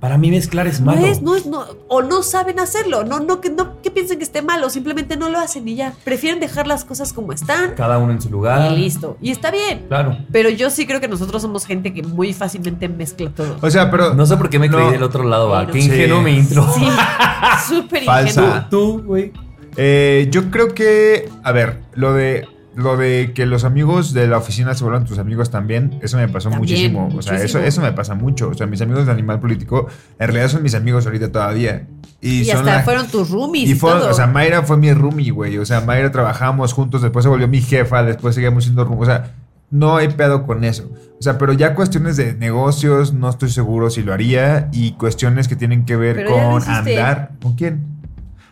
[0.04, 1.08] para mí mezclar es No malo.
[1.08, 4.26] es, no es, no, o no saben hacerlo, no, no, que, no que piensen que
[4.26, 5.94] esté mal, o simplemente no lo hacen y ya.
[6.04, 8.70] Prefieren dejar las cosas como están Cada uno en su lugar.
[8.74, 9.16] y listo.
[9.22, 9.86] Y está bien.
[9.88, 10.18] Claro.
[10.34, 13.56] Pero yo sí creo que nosotros somos gente que muy fácilmente mezcla todo.
[13.62, 14.14] O sea, pero.
[14.14, 14.76] No sé por qué me No.
[14.76, 15.60] creí del otro lado, va.
[15.60, 15.88] Bueno, Qué sí.
[15.88, 16.68] ingenuo mi intro.
[16.76, 16.86] Sí,
[17.70, 18.42] súper Falsa.
[18.42, 18.66] ingenuo.
[18.70, 19.32] Tú, güey.
[19.78, 22.46] Eh, yo creo que, a ver, lo de
[22.76, 26.28] lo de que los amigos de la oficina se vuelvan tus amigos también, eso me
[26.28, 26.60] pasó También,
[26.92, 27.10] muchísimo.
[27.16, 27.64] O sea, eso, muchísimo.
[27.64, 28.50] eso me pasa mucho.
[28.50, 29.88] O sea, mis amigos de Animal Político
[30.20, 31.88] en realidad son mis amigos ahorita todavía.
[32.22, 33.70] Y, Y, son hasta la- fueron tus roomies.
[33.70, 34.10] y Y, fue, todo.
[34.10, 35.58] o sea, Mayra fue mi roomie, güey.
[35.58, 39.04] O sea, Mayra trabajábamos juntos, después se volvió mi jefa, después seguíamos siendo roomie.
[39.04, 39.34] O sea,
[39.70, 40.90] no hay pedo con eso.
[41.20, 44.70] O sea, pero ya cuestiones de negocios, no estoy seguro si lo haría.
[44.72, 47.32] Y cuestiones que tienen que ver Pero con andar.
[47.42, 47.84] ¿Con quién?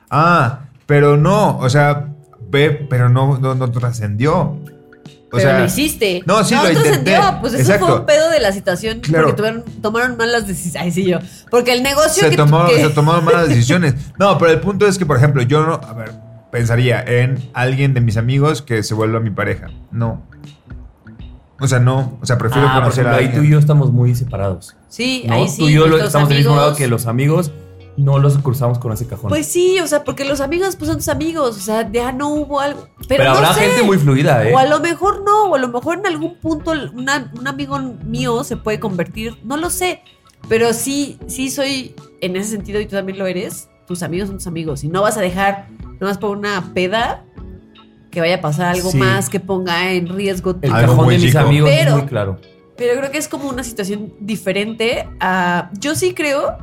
[0.09, 2.09] Ah, pero no, o sea,
[2.52, 4.58] pero no, no, no trascendió.
[5.34, 6.22] O pero sea, lo hiciste.
[6.26, 7.18] no, sí, lo trascendió, intenté.
[7.39, 7.88] Pues eso Exacto.
[7.88, 9.28] fue un pedo de la situación Claro.
[9.28, 10.84] porque tuvieron- tomaron malas decisiones.
[10.84, 11.20] Ay, sí, yo.
[11.49, 13.95] Porque el negocio se, que, tomó, que- se tomaron malas decisiones.
[14.20, 16.12] No, pero el punto es que, por ejemplo, yo no, a ver,
[16.52, 19.68] pensaría en alguien de mis amigos que se vuelva mi pareja.
[19.89, 20.24] No.
[21.62, 22.18] O sea, no.
[22.22, 23.41] O sea, prefiero Ah, por conocer ejemplo, a ahí alguien.
[23.43, 24.76] tú y yo estamos muy separados.
[24.89, 25.36] Sí, ¿no?
[25.36, 25.60] ahí sí.
[25.60, 27.52] tú y yo lo- estamos del mismo lado que los amigos
[27.98, 29.30] no los cruzamos con ese cajón.
[29.30, 32.30] Pues sí, o sea, porque los amigos pues son tus amigos, o sea, ya no
[32.30, 32.88] hubo algo.
[33.08, 33.62] Pero, Pero no habrá sé.
[33.62, 34.54] gente muy fluida, ¿eh?
[34.54, 37.78] O a lo mejor no, o a lo mejor en algún punto una- un amigo
[38.06, 40.02] mío se puede convertir, no lo sé.
[40.50, 44.38] Pero sí, sí soy en ese sentido, y tú también lo eres, tus amigos son
[44.38, 44.84] tus amigos.
[44.84, 45.68] Y no vas a dejar,
[46.00, 47.24] nomás por una peda,
[48.10, 48.98] que vaya a pasar algo Sí.
[48.98, 52.39] más que ponga en riesgo El cajón de mis amigos Pero- es muy claro.
[52.78, 55.70] pero creo que es como una situación diferente a...
[55.80, 56.58] Yo sí creo,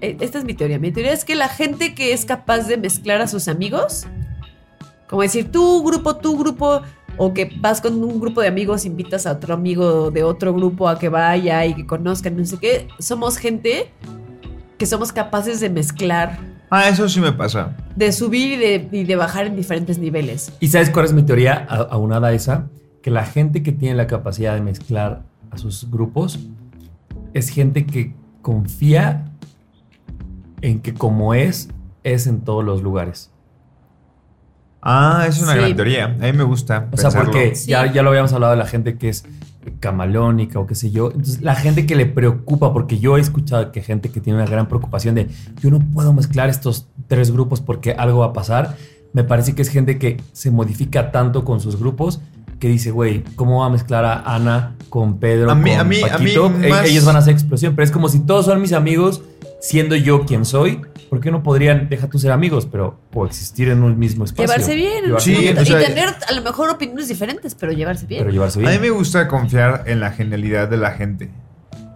[0.00, 3.20] esta es mi teoría, mi teoría es que la gente que es capaz de mezclar
[3.20, 4.06] a sus amigos,
[5.08, 6.82] como decir tu grupo, tu grupo,
[7.16, 10.88] o que vas con un grupo de amigos, invitas a otro amigo de otro grupo
[10.88, 13.92] a que vaya y que conozcan, no sé qué, somos gente
[14.78, 16.38] que somos capaces de mezclar,
[16.70, 17.76] Ah, eso sí me pasa.
[17.94, 20.52] de subir y de, y de bajar en diferentes niveles.
[20.58, 22.68] ¿Y sabes cuál es mi teoría a- aunada a esa?
[23.00, 25.22] Que la gente que tiene la capacidad de mezclar
[25.52, 26.40] a sus grupos
[27.32, 29.26] es gente que confía
[30.64, 31.68] en que como es,
[32.02, 33.30] es en todos los lugares.
[34.82, 35.58] Ah, es una Sí.
[35.58, 36.04] gran teoría.
[36.04, 36.88] A mí me gusta.
[36.92, 37.30] O sea, pensarlo.
[37.32, 37.70] porque Sí.
[37.70, 39.24] ya, ya lo habíamos hablado de la gente que es
[39.80, 41.06] camaleónica o qué sé yo.
[41.06, 44.48] Entonces, la gente que le preocupa, porque yo he escuchado que gente que tiene una
[44.50, 45.28] gran preocupación de
[45.60, 48.76] yo no puedo mezclar estos tres grupos porque algo va a pasar.
[49.14, 52.20] Me parece que es gente que se modifica tanto con sus grupos
[52.64, 55.50] que dice, güey, ¿cómo va a mezclar a Ana con Pedro?
[55.50, 56.48] A mí- con a mí- a Paquito?
[56.48, 58.72] mí E- más- Ellos van a hacer explosión, pero es como si todos son mis
[58.72, 59.20] amigos,
[59.60, 60.80] siendo yo quien soy.
[61.10, 64.46] ¿Por qué no podrían, deja tú ser amigos, pero coexistir en un mismo espacio?
[64.46, 65.04] Llevarse bien.
[65.04, 68.20] Llevarse Sí, bien, o sea, y tener a lo mejor opiniones diferentes, pero llevarse bien.
[68.22, 68.80] pero llevarse A bien.
[68.80, 71.28] mí me gusta confiar en la genialidad de la gente.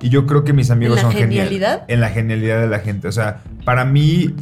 [0.02, 1.84] Y yo creo que mis amigos ¿En la son genialidad?
[1.88, 3.08] En la genialidad de la gente.
[3.08, 4.34] O sea, para mí,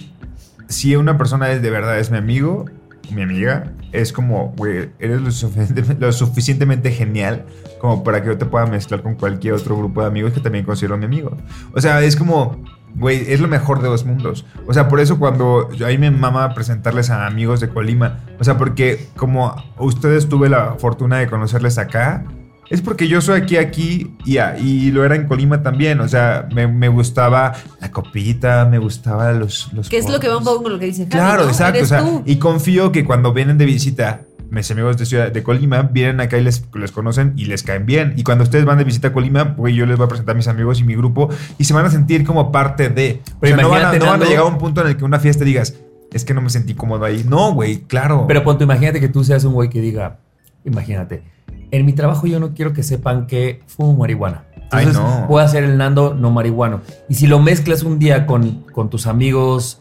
[0.66, 2.64] si una persona es de verdad es mi amigo,
[3.10, 7.44] mi amiga, es como, güey, eres lo, suficiente- lo suficientemente genial
[7.80, 10.64] como para que yo te pueda mezclar con cualquier otro grupo de amigos que también
[10.64, 11.36] considero mi amigo.
[11.74, 12.62] O sea, es como,
[12.94, 14.46] güey, es lo mejor de dos mundos.
[14.66, 18.20] O sea, por eso cuando yo ahí me mama presentarles a amigos de Colima.
[18.40, 22.24] O sea, porque como ustedes tuve la fortuna de conocerles acá,
[22.70, 26.00] es porque yo soy aquí, aquí y, y lo era en Colima también.
[26.00, 29.72] O sea, me, me gustaba la copita, me gustaba los...
[29.72, 31.48] los Que es lo que va un poco con lo que dice Javi, Claro, ¿no?
[31.50, 31.82] exacto.
[31.82, 32.22] O sea, tú.
[32.26, 36.38] y confío que cuando vienen de visita, mis amigos de Ciudad de Colima vienen acá
[36.38, 38.14] y les, les conocen y les caen bien.
[38.16, 40.36] Y cuando ustedes van de visita a Colima, pues yo les voy a presentar a
[40.36, 43.22] mis amigos y mi grupo y se van a sentir como parte de.
[43.40, 44.80] Pero o sea, no van, a, imagínate, no van a Nando- llegar a un punto
[44.82, 45.74] en el que una fiesta digas,
[46.12, 47.24] es que no me sentí cómodo ahí.
[47.28, 48.24] No, güey, claro.
[48.28, 50.18] Pero ponte, imagínate que tú seas un güey que diga,
[50.64, 51.22] imagínate,
[51.70, 54.44] en mi trabajo yo no quiero que sepan que fumo marihuana.
[54.70, 55.26] Ay, Entonces no.
[55.28, 56.80] voy a hacer el Nando no marihuano.
[57.08, 59.80] Y si lo mezclas un día con, con tus amigos,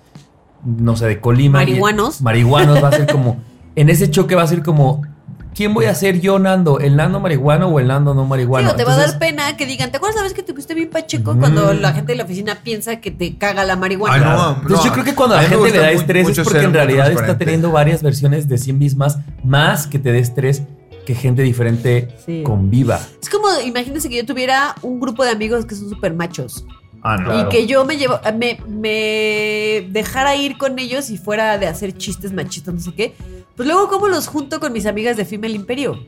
[0.64, 1.64] no sé, de Colima.
[1.64, 2.22] y- Marihuanos.
[2.22, 3.38] marihuanos va a ser como,
[3.76, 5.02] en ese choque va a ser como,
[5.56, 6.80] ¿quién voy a ser yo, Nando?
[6.80, 8.68] ¿El Nando marihuano o el Nando no marihuano?
[8.70, 10.54] Sí, o te va a dar pena que digan, ¿te acuerdas la vez que te
[10.54, 11.40] pusiste bien pacheco Mm.
[11.40, 14.14] cuando la gente de la oficina piensa que te caga la marihuana?
[14.16, 14.52] Ay, no, Claro.
[14.62, 16.74] Entonces no, yo creo que cuando a la gente le da estrés es porque en
[16.74, 20.62] realidad está teniendo varias versiones de sí mismas más que te dé estrés
[21.06, 22.42] que gente diferente Sí.
[22.44, 23.00] conviva.
[23.22, 26.66] Es como, imagínense que yo tuviera un grupo de amigos que son súper machos.
[27.04, 27.26] Ah, no.
[27.26, 27.48] Claro.
[27.48, 31.96] Y que yo me llevo, me, me dejara ir con ellos y fuera de hacer
[31.98, 33.14] chistes machistas, no sé qué.
[33.56, 36.00] Pues luego, ¿cómo los junto con mis amigas de Female Imperio?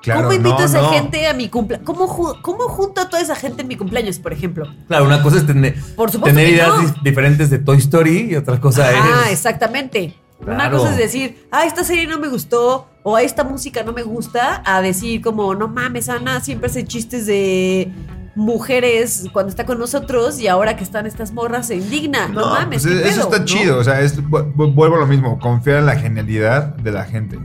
[0.00, 0.90] Claro, ¿Cómo invito no, a esa no.
[0.90, 1.84] gente a mi cumpleaños?
[1.84, 4.64] ¿Cómo, ju- ¿Cómo junto a toda esa gente en mi cumpleaños, por ejemplo?
[4.86, 7.02] Claro, una cosa es tener, Por supuesto tener que ideas no.
[7.02, 9.32] diferentes de Toy Story y otra cosa Ah, es...
[9.32, 10.14] exactamente.
[10.46, 13.92] Una cosa es decir, ah, esta serie no me gustó, o "Ah, esta música no
[13.92, 17.90] me gusta, a decir como, no mames, Ana siempre hace chistes de
[18.34, 22.28] mujeres cuando está con nosotros y ahora que están estas morras se indigna.
[22.28, 23.44] No, mames, pues ¿qué eso está ¿no?
[23.44, 23.78] chido.
[23.78, 25.38] O sea, es, vu- vu- vuelvo a lo mismo.
[25.38, 27.38] Confiar en la genialidad de la gente.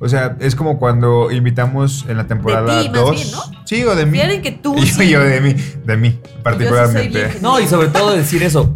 [0.00, 3.10] O sea, es como cuando invitamos en la temporada ti, más 2.
[3.14, 3.40] bien, ¿no?
[3.64, 4.18] Sí, o de mí.
[4.18, 5.08] Confiar en que tú Y sí.
[5.08, 5.54] yo de mí,
[5.84, 7.38] de mí, particularmente.
[7.40, 8.74] No, y sobre todo decir eso.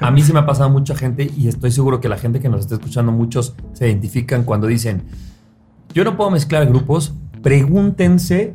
[0.00, 2.48] A mí se me ha pasado mucha gente y estoy seguro que la gente que
[2.48, 5.02] nos está escuchando, muchos se identifican cuando dicen,
[5.94, 8.54] yo no puedo mezclar grupos, pregúntense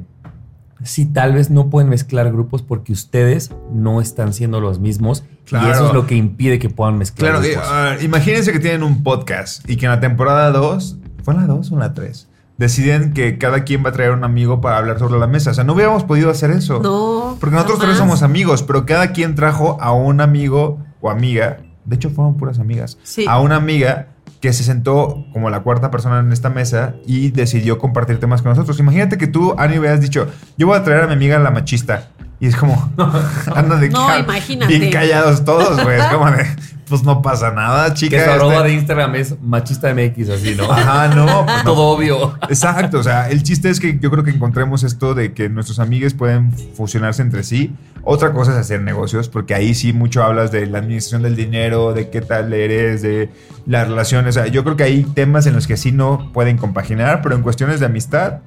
[0.83, 5.55] si tal vez no pueden mezclar grupos porque ustedes no están siendo los mismos y
[5.69, 7.69] eso es lo que impide que puedan mezclar Claro, grupos.
[7.71, 11.47] ah, imagínense que tienen un podcast y que en la temporada 2, ¿fue en la
[11.47, 12.27] 2 o en la 3?
[12.57, 15.51] Deciden que cada quien va a traer un amigo para hablar sobre la mesa.
[15.51, 16.79] O sea, no hubiéramos podido hacer eso.
[16.81, 17.35] No.
[17.37, 18.07] Porque nosotros tres jamás.
[18.19, 21.57] somos amigos, pero cada quien trajo a un amigo o amiga.
[21.85, 22.97] De hecho, fueron puras amigas.
[23.03, 23.25] Sí.
[23.27, 24.07] A una amiga
[24.41, 28.49] que se sentó como la cuarta persona en esta mesa y decidió compartir temas con
[28.51, 28.79] nosotros.
[28.79, 30.27] Imagínate que tú, Ani, hubieras dicho,
[30.57, 32.09] yo voy a traer a mi amiga la machista.
[32.39, 32.91] Y es como,
[33.55, 34.77] anda de No, imagínate.
[34.77, 35.97] Bien callados todos, güey.
[35.99, 36.45] Es como de,
[36.89, 38.17] pues no pasa nada, chica.
[38.17, 40.69] que su este- arroba de Instagram es machista MX, así, ¿no?
[40.71, 41.71] Ajá, no, pues no.
[41.73, 42.37] Todo obvio.
[42.49, 45.79] Exacto, o sea, el chiste es que yo creo que encontremos esto de que nuestros
[45.79, 47.73] amigos pueden fusionarse entre sí.
[48.07, 51.91] Otra cosa es hacer negocios, porque ahí sí mucho hablas de la administración del dinero,
[51.91, 53.31] de qué tal eres, de
[53.65, 54.37] las relaciones.
[54.37, 57.35] O sea, yo creo que hay temas en los que sí no pueden compaginar, pero
[57.35, 58.41] en cuestiones de amistad,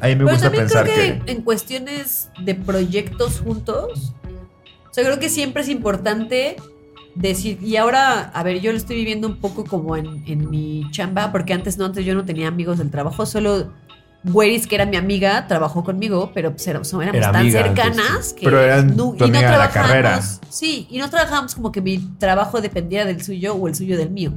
[0.00, 1.24] ahí me Pero gusta también pensar creo que...
[1.24, 4.14] que, en cuestiones de proyectos juntos,
[4.90, 6.56] o sea, creo que siempre es importante
[7.14, 10.90] decir, y ahora, a ver, yo lo estoy viviendo un poco como en, en mi
[10.90, 13.70] chamba, porque antes no, antes yo no tenía amigos del trabajo, solo
[14.24, 18.10] Güeris, que era mi amiga, trabajó conmigo, pero pues, era- éramos Era tan amiga cercanas
[18.10, 20.20] antes, que Pero eran nu- tu amiga de la carrera.
[20.48, 24.10] Sí, y no trabajábamos como que mi trabajo dependiera del suyo o el suyo del
[24.10, 24.32] mío.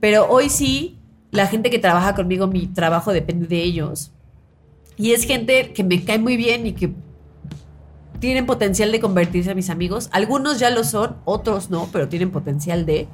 [0.00, 0.98] Pero hoy sí,
[1.30, 4.10] la gente que trabaja conmigo, mi trabajo depende de ellos.
[4.96, 6.92] Y es gente que me cae muy bien y que
[8.18, 10.10] tienen potencial de convertirse en mis amigos.
[10.12, 13.08] Algunos ya lo son, otros no, pero tienen potencial de.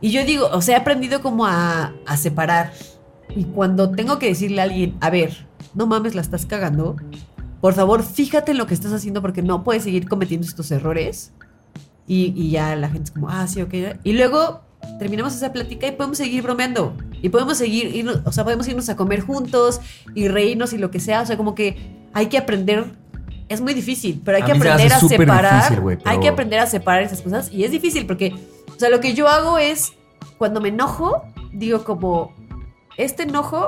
[0.00, 2.72] Y yo digo, o sea, he aprendido como a, a separar.
[3.34, 6.96] Y cuando tengo que decirle a alguien, a ver, no mames, la estás cagando.
[7.60, 11.32] Por favor, fíjate en lo que estás haciendo porque no puedes seguir cometiendo estos errores.
[12.06, 13.74] Y, y ya la gente es como, ah, sí, ok.
[14.04, 14.62] Y luego
[14.98, 16.94] terminamos esa plática y podemos seguir bromeando.
[17.20, 19.80] Y podemos seguir, irnos- o sea, podemos irnos a comer juntos
[20.14, 21.20] y reírnos y lo que sea.
[21.22, 21.76] O sea, como que
[22.14, 22.86] hay que aprender.
[23.48, 25.54] Es muy difícil, pero hay A que aprender a separar.
[25.56, 27.50] difícil, güey, pero- Hay que aprender a separar esas cosas.
[27.52, 28.34] Y es difícil porque,
[28.74, 29.92] o sea, lo que yo hago es,
[30.38, 31.22] cuando me enojo,
[31.52, 32.32] digo como,
[32.98, 33.66] este enojo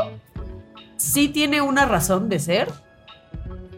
[0.97, 2.69] sí tiene una razón de ser,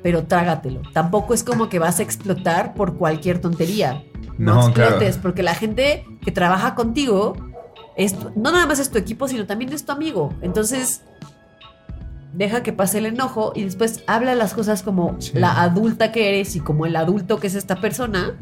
[0.03, 0.83] pero trágatelo.
[0.93, 4.03] Tampoco es como que vas a explotar por cualquier tontería.
[4.39, 4.91] No, No, claro.
[4.97, 7.35] explotes, porque la gente que trabaja contigo
[7.97, 10.35] es, no nada más es tu equipo, sino también es tu amigo.
[10.41, 11.03] Entonces,
[12.33, 15.33] deja que pase el enojo y después habla las cosas como Sí.
[15.35, 18.33] la adulta que eres y como el adulto que es esta persona.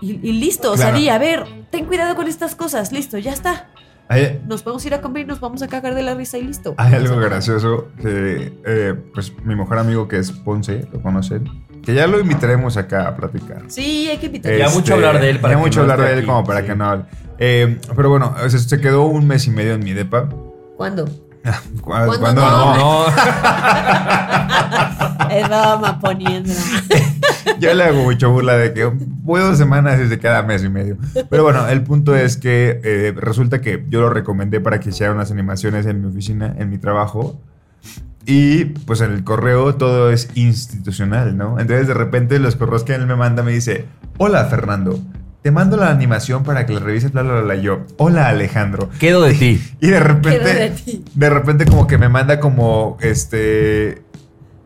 [0.00, 0.98] Y, y listo, o sea, Claro.
[1.00, 3.70] di, a ver, ten cuidado con estas cosas, listo, ya está.
[4.08, 6.42] Hay, Nos podemos ir a comer y nos vamos a cagar de la risa y
[6.42, 6.74] listo.
[6.76, 11.48] hay algo gracioso que, eh, pues, mi mejor amigo que es Ponce, lo conocen,
[11.82, 13.62] que ya lo invitaremos acá a platicar.
[13.68, 14.54] Sí, hay que invitar.
[14.56, 16.44] Ya mucho hablar de él para ya que mucho no hablar de él aquí, como
[16.44, 16.66] para sí.
[16.66, 17.04] que no hable.
[17.38, 20.28] Eh, pero bueno, o sea, se quedó un mes y medio en mi depa.
[20.76, 21.04] ¿Cuándo?
[21.06, 22.76] Cu- ¿Cuándo cuando no?
[22.76, 22.76] no.
[22.76, 23.06] No,
[25.30, 26.52] Es broma poniendo.
[27.60, 30.96] Yo le hago mucho burla de que voy dos semanas desde cada mes y medio.
[31.30, 35.12] Pero bueno, el punto es que eh, resulta que yo lo recomendé para que hiciera
[35.12, 37.40] unas animaciones en mi oficina, en mi trabajo.
[38.26, 41.60] Y pues en el correo todo es institucional, ¿no?
[41.60, 43.84] Entonces de repente los correos que él me manda me dice,
[44.16, 44.98] hola Fernando,
[45.42, 47.54] te mando la animación para que la revises, bla, bla, bla, bla.
[47.56, 48.88] Yo, hola Alejandro.
[48.98, 49.62] quedo de ti.
[49.82, 51.04] Y de repente, Quedo de ti.
[51.14, 54.02] de repente como que me manda como, este,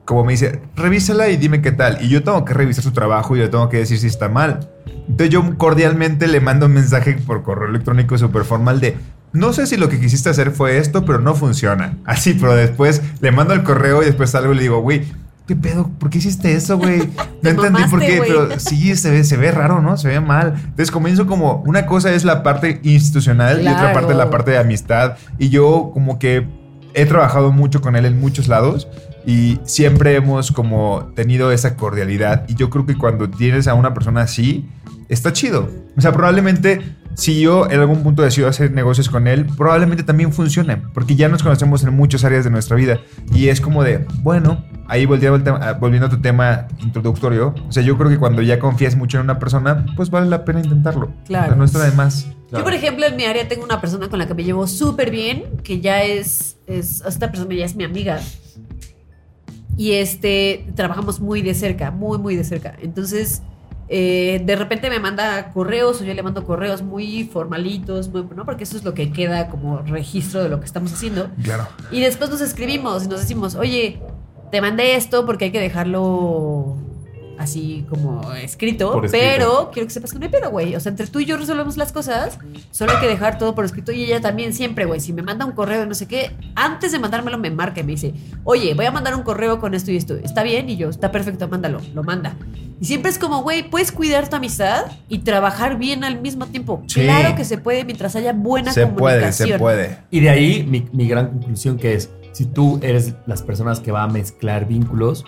[0.08, 1.98] como me dice, revísala y dime qué tal.
[2.02, 4.70] Y yo tengo que revisar su trabajo y yo tengo que decir si está mal.
[5.06, 8.96] Entonces yo cordialmente le mando un mensaje por correo electrónico súper formal de,
[9.34, 11.98] no sé si lo que quisiste hacer fue esto, pero no funciona.
[12.06, 15.04] Así, pero después le mando el correo y después salgo y le digo, güey,
[15.46, 15.90] ¿qué pedo?
[15.98, 17.00] ¿Por qué hiciste eso, güey?
[17.42, 18.30] No Te entendí por qué, güey.
[18.30, 19.98] pero sí, se ve, se ve raro, ¿no?
[19.98, 20.54] Se ve mal.
[20.56, 23.92] Entonces comienzo como, una cosa es la parte institucional y otra Claro.
[24.00, 25.18] parte la parte de amistad.
[25.38, 26.48] Y yo como que
[26.94, 28.88] he trabajado mucho con él en muchos lados
[29.26, 32.44] y siempre hemos como tenido esa cordialidad.
[32.48, 34.68] Y yo creo que cuando tienes a una persona así,
[35.08, 35.68] está chido.
[35.96, 40.32] O sea, probablemente si yo en algún punto decido hacer negocios con él, probablemente también
[40.32, 43.00] funcione, porque ya nos conocemos en muchas áreas de nuestra vida.
[43.34, 48.08] Y es como de, bueno, ahí volviendo, a tu tema introductorio, o sea, yo creo
[48.08, 51.12] que cuando ya confías mucho en una persona, pues vale la pena intentarlo.
[51.26, 51.46] Claro.
[51.46, 52.28] O sea, no está de más.
[52.52, 55.10] Yo, por ejemplo, en mi área tengo una persona con la que me llevo súper
[55.10, 58.20] bien, que ya es, es, esta persona ya es mi amiga.
[59.78, 62.74] Y este, trabajamos muy de cerca, muy, muy de cerca.
[62.82, 63.42] Entonces,
[63.88, 68.44] eh, de repente me manda correos o yo le mando correos muy formalitos, muy- ¿no?
[68.44, 71.30] Porque eso es lo que queda como registro de lo que estamos haciendo.
[71.42, 71.66] Claro.
[71.92, 74.02] Y después nos escribimos y nos decimos, oye,
[74.50, 76.76] te mandé esto porque hay que dejarlo
[77.38, 79.24] así como escrito, Por escrito.
[79.26, 80.74] pero quiero que sepas que no hay pedo, güey.
[80.76, 82.38] O sea, entre tú y yo resolvemos las cosas,
[82.70, 85.00] solo hay que dejar todo por escrito y ella también siempre, güey.
[85.00, 87.84] Si me manda un correo de no sé qué, antes de mandármelo me marca y
[87.84, 88.14] me dice,
[88.44, 90.16] oye, voy a mandar un correo con esto y esto.
[90.16, 90.68] ¿Está bien?
[90.68, 91.80] Y yo, está perfecto, mándalo.
[91.94, 92.36] Lo manda.
[92.80, 96.82] Y siempre es como, güey, puedes cuidar tu amistad y trabajar bien al mismo tiempo.
[96.86, 97.00] Sí.
[97.02, 99.48] Claro que se puede mientras haya buena Se puede, comunicación.
[99.48, 99.98] se puede.
[100.10, 103.90] Y de ahí mi, mi gran conclusión que es, si tú eres las personas que
[103.90, 105.24] va a mezclar vínculos,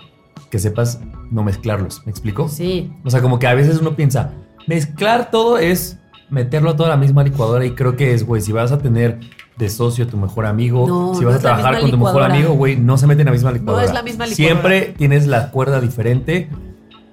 [0.51, 0.99] que sepas
[1.31, 2.05] no mezclarlos.
[2.05, 2.47] ¿Me explico?
[2.47, 2.91] Sí.
[3.03, 4.33] O sea, como que a veces uno piensa,
[4.67, 5.97] mezclar todo es
[6.29, 9.19] meterlo todo a la misma licuadora y creo que es, güey, si vas a tener
[9.57, 12.23] de socio a tu mejor amigo, No, si no vas a trabajar con tu mejor
[12.23, 13.83] amigo, güey, no se meten en la misma licuadora.
[13.85, 14.61] es la misma licuadora.
[14.61, 16.49] Siempre tienes la cuerda diferente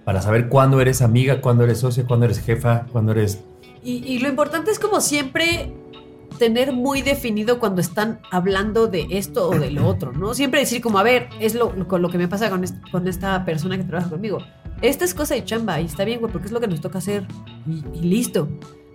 [0.05, 3.41] para saber cuándo eres amiga, cuándo eres socio, cuándo eres jefa, cuándo eres...
[3.83, 5.73] Y, y lo importante es como siempre
[6.39, 10.35] tener muy definido cuando están hablando de esto o de lo otro, ¿no?
[10.35, 13.77] Siempre decir como, a ver, es lo, lo- que me pasa con, con esta persona
[13.77, 14.39] que trabaja conmigo.
[14.81, 16.99] Esta es cosa de chamba y está bien, güey, porque es lo que nos toca
[16.99, 17.27] hacer
[17.67, 18.49] y, y listo.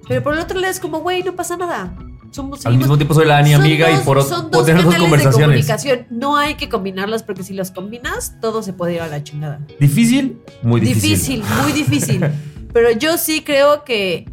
[0.07, 1.95] Pero por el otro lado es como, güey, no pasa nada.
[2.31, 4.59] Somos, Al seguimos- mismo tiempo soy la Ani Son amiga y dos- por son otro
[4.59, 5.67] dos tener dos canales de conversaciones.
[5.67, 6.07] comunicación.
[6.09, 9.59] No hay que combinarlas porque si las combinas, todo se puede ir a la chingada.
[9.79, 10.39] ¿Difícil?
[10.63, 11.41] Muy difícil.
[11.41, 12.25] Difícil, muy difícil.
[12.73, 14.25] Pero yo sí creo que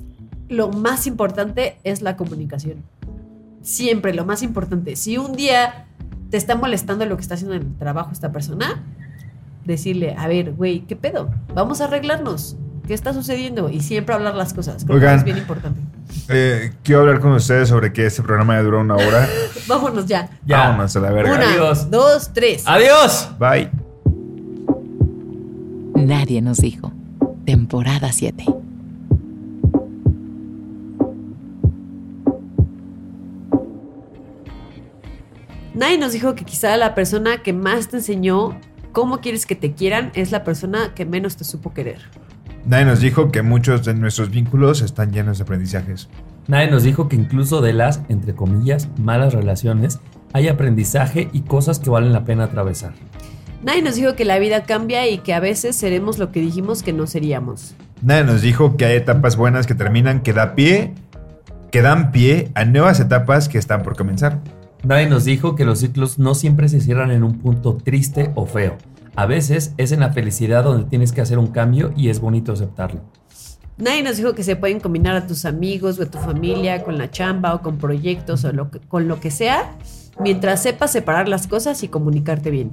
[0.49, 2.83] lo más importante es la comunicación.
[3.63, 4.97] Siempre lo más importante.
[4.97, 5.87] Si un día
[6.31, 8.83] te está molestando lo que está haciendo en el trabajo esta persona,
[9.65, 11.31] decirle, a ver, güey, ¿qué pedo?
[11.55, 12.57] Vamos a arreglarnos.
[12.87, 13.69] ¿Qué está sucediendo?
[13.69, 14.85] Y siempre hablar las cosas.
[14.85, 15.13] Creo Oigan.
[15.13, 15.81] que es bien importante.
[16.29, 19.29] Eh, quiero hablar con ustedes sobre que este programa ya duró una hora.
[19.69, 20.29] Vámonos ya.
[20.45, 20.71] Ya.
[20.71, 21.35] Vámonos a la verga.
[21.35, 21.91] Una, Adiós.
[21.91, 22.65] dos, tres.
[22.67, 23.29] ¡Adiós!
[23.39, 23.71] Bye.
[25.95, 26.93] Nadie nos dijo.
[27.45, 28.45] Temporada 7.
[35.81, 38.61] Nadie nos dijo que quizá la persona que más te enseñó
[38.93, 42.03] cómo quieres que te quieran es la persona que menos te supo querer.
[42.67, 46.11] Nadie nos dijo que muchos de nuestros vínculos están llenos de aprendizajes.
[46.49, 50.01] Nadie nos dijo que incluso de las, entre comillas, malas relaciones,
[50.35, 52.93] hay aprendizaje y cosas que valen la pena atravesar.
[53.63, 56.83] Nadie nos dijo que la vida cambia y que a veces seremos lo que dijimos
[56.83, 57.75] que no seríamos.
[58.03, 60.93] Nadie nos dijo que hay etapas buenas que terminan, que da pie,
[61.73, 64.43] que dan pie a nuevas etapas que están por comenzar.
[64.83, 68.47] Nadie nos dijo que los ciclos no siempre se cierran en un punto triste o
[68.47, 68.77] feo.
[69.15, 72.53] A veces es en la felicidad donde tienes que hacer un cambio y es bonito
[72.53, 73.01] aceptarlo.
[73.77, 76.97] Nadie nos dijo que se pueden combinar a tus amigos o a tu familia con
[76.99, 79.75] la chamba o con proyectos o lo que- con lo que sea,
[80.19, 82.73] mientras sepas separar las cosas y comunicarte bien.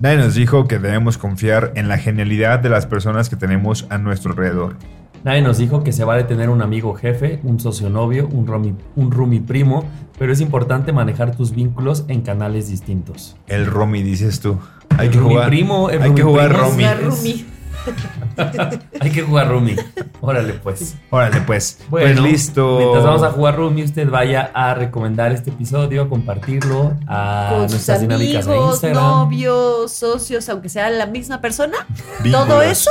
[0.00, 3.98] Nadie nos dijo que debemos confiar en la genialidad de las personas que tenemos a
[3.98, 4.76] nuestro alrededor.
[5.24, 8.74] Nadie nos dijo que se vale tener un amigo jefe, un socio novio, un roomie,
[8.96, 9.84] un roomie primo,
[10.18, 13.36] pero es importante manejar tus vínculos en canales distintos.
[13.46, 14.58] El Romy, dices tú.
[14.96, 15.48] Hay El que roomie jugar.
[15.48, 17.44] primo, el hay que roomie jugar roomie.
[19.00, 19.76] Hay que jugar roomie.
[20.20, 20.96] Órale pues.
[21.10, 21.78] Órale, pues.
[21.88, 22.76] Bueno, pues listo.
[22.78, 27.62] Mientras vamos a jugar roomie, usted vaya a recomendar este episodio, a compartirlo a con
[27.62, 29.02] sus nuestras dinámicas de amigos, Instagram.
[29.02, 31.78] novios, socios, aunque sea la misma persona.
[32.22, 32.48] Vínculos.
[32.48, 32.90] Todo eso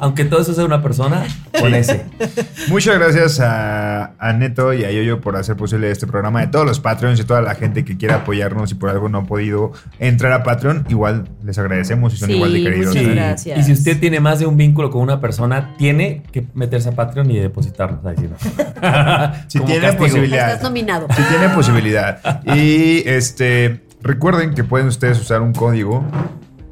[0.00, 1.24] Aunque todo eso sea una persona,
[1.60, 2.04] con ese.
[2.68, 6.64] Muchas gracias a, a Neto y a Yoyo por hacer posible este programa, de todos
[6.66, 9.72] los Patreons y toda la gente que quiera apoyarnos y por algo no ha podido
[9.98, 10.86] entrar a Patreon.
[10.88, 12.94] Igual les agradecemos y son Sí, igual de queridos.
[12.94, 13.10] muchas Sí.
[13.14, 13.58] gracias.
[13.58, 16.92] Y si usted tiene más de un vínculo con una persona, tiene que meterse a
[16.92, 18.00] Patreon y depositarlo.
[18.04, 18.36] Ahí no.
[19.48, 20.04] Si Como tiene castigo.
[20.06, 20.48] posibilidad.
[20.48, 21.06] estás nominado.
[21.14, 22.42] Si tiene posibilidad.
[22.54, 26.04] Y este, recuerden que pueden ustedes usar un código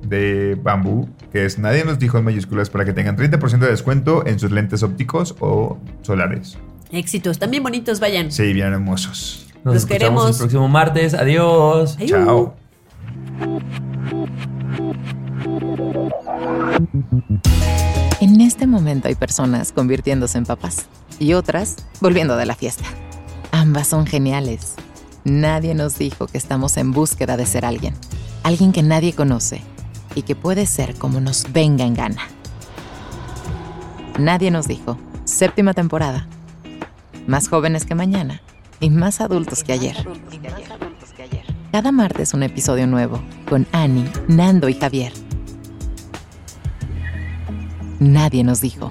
[0.02, 4.26] de bambú, que es nadie nos dijo en mayúsculas, para que tengan 30% de descuento
[4.26, 6.58] en sus lentes ópticos o solares.
[6.90, 8.32] Éxitos, también bonitos, vayan.
[8.32, 9.46] Sí, bien hermosos.
[9.64, 10.30] Nos Los queremos.
[10.30, 11.14] el próximo martes.
[11.14, 11.96] Adiós.
[12.00, 12.54] Ay, Chao.
[18.20, 20.86] En este momento hay personas convirtiéndose en papás
[21.18, 22.84] y otras volviendo de la fiesta.
[23.52, 24.74] Ambas son geniales.
[25.24, 27.94] Nadie nos dijo que estamos en búsqueda de ser alguien,
[28.42, 29.62] alguien que nadie conoce
[30.14, 32.22] y que puede ser como nos venga en gana.
[34.18, 36.26] Nadie nos dijo, séptima temporada,
[37.26, 38.42] más jóvenes que mañana
[38.80, 39.96] y más adultos que ayer.
[41.72, 45.12] Cada martes un episodio nuevo con Annie, Nando y Javier.
[48.00, 48.90] Nadie nos dijo.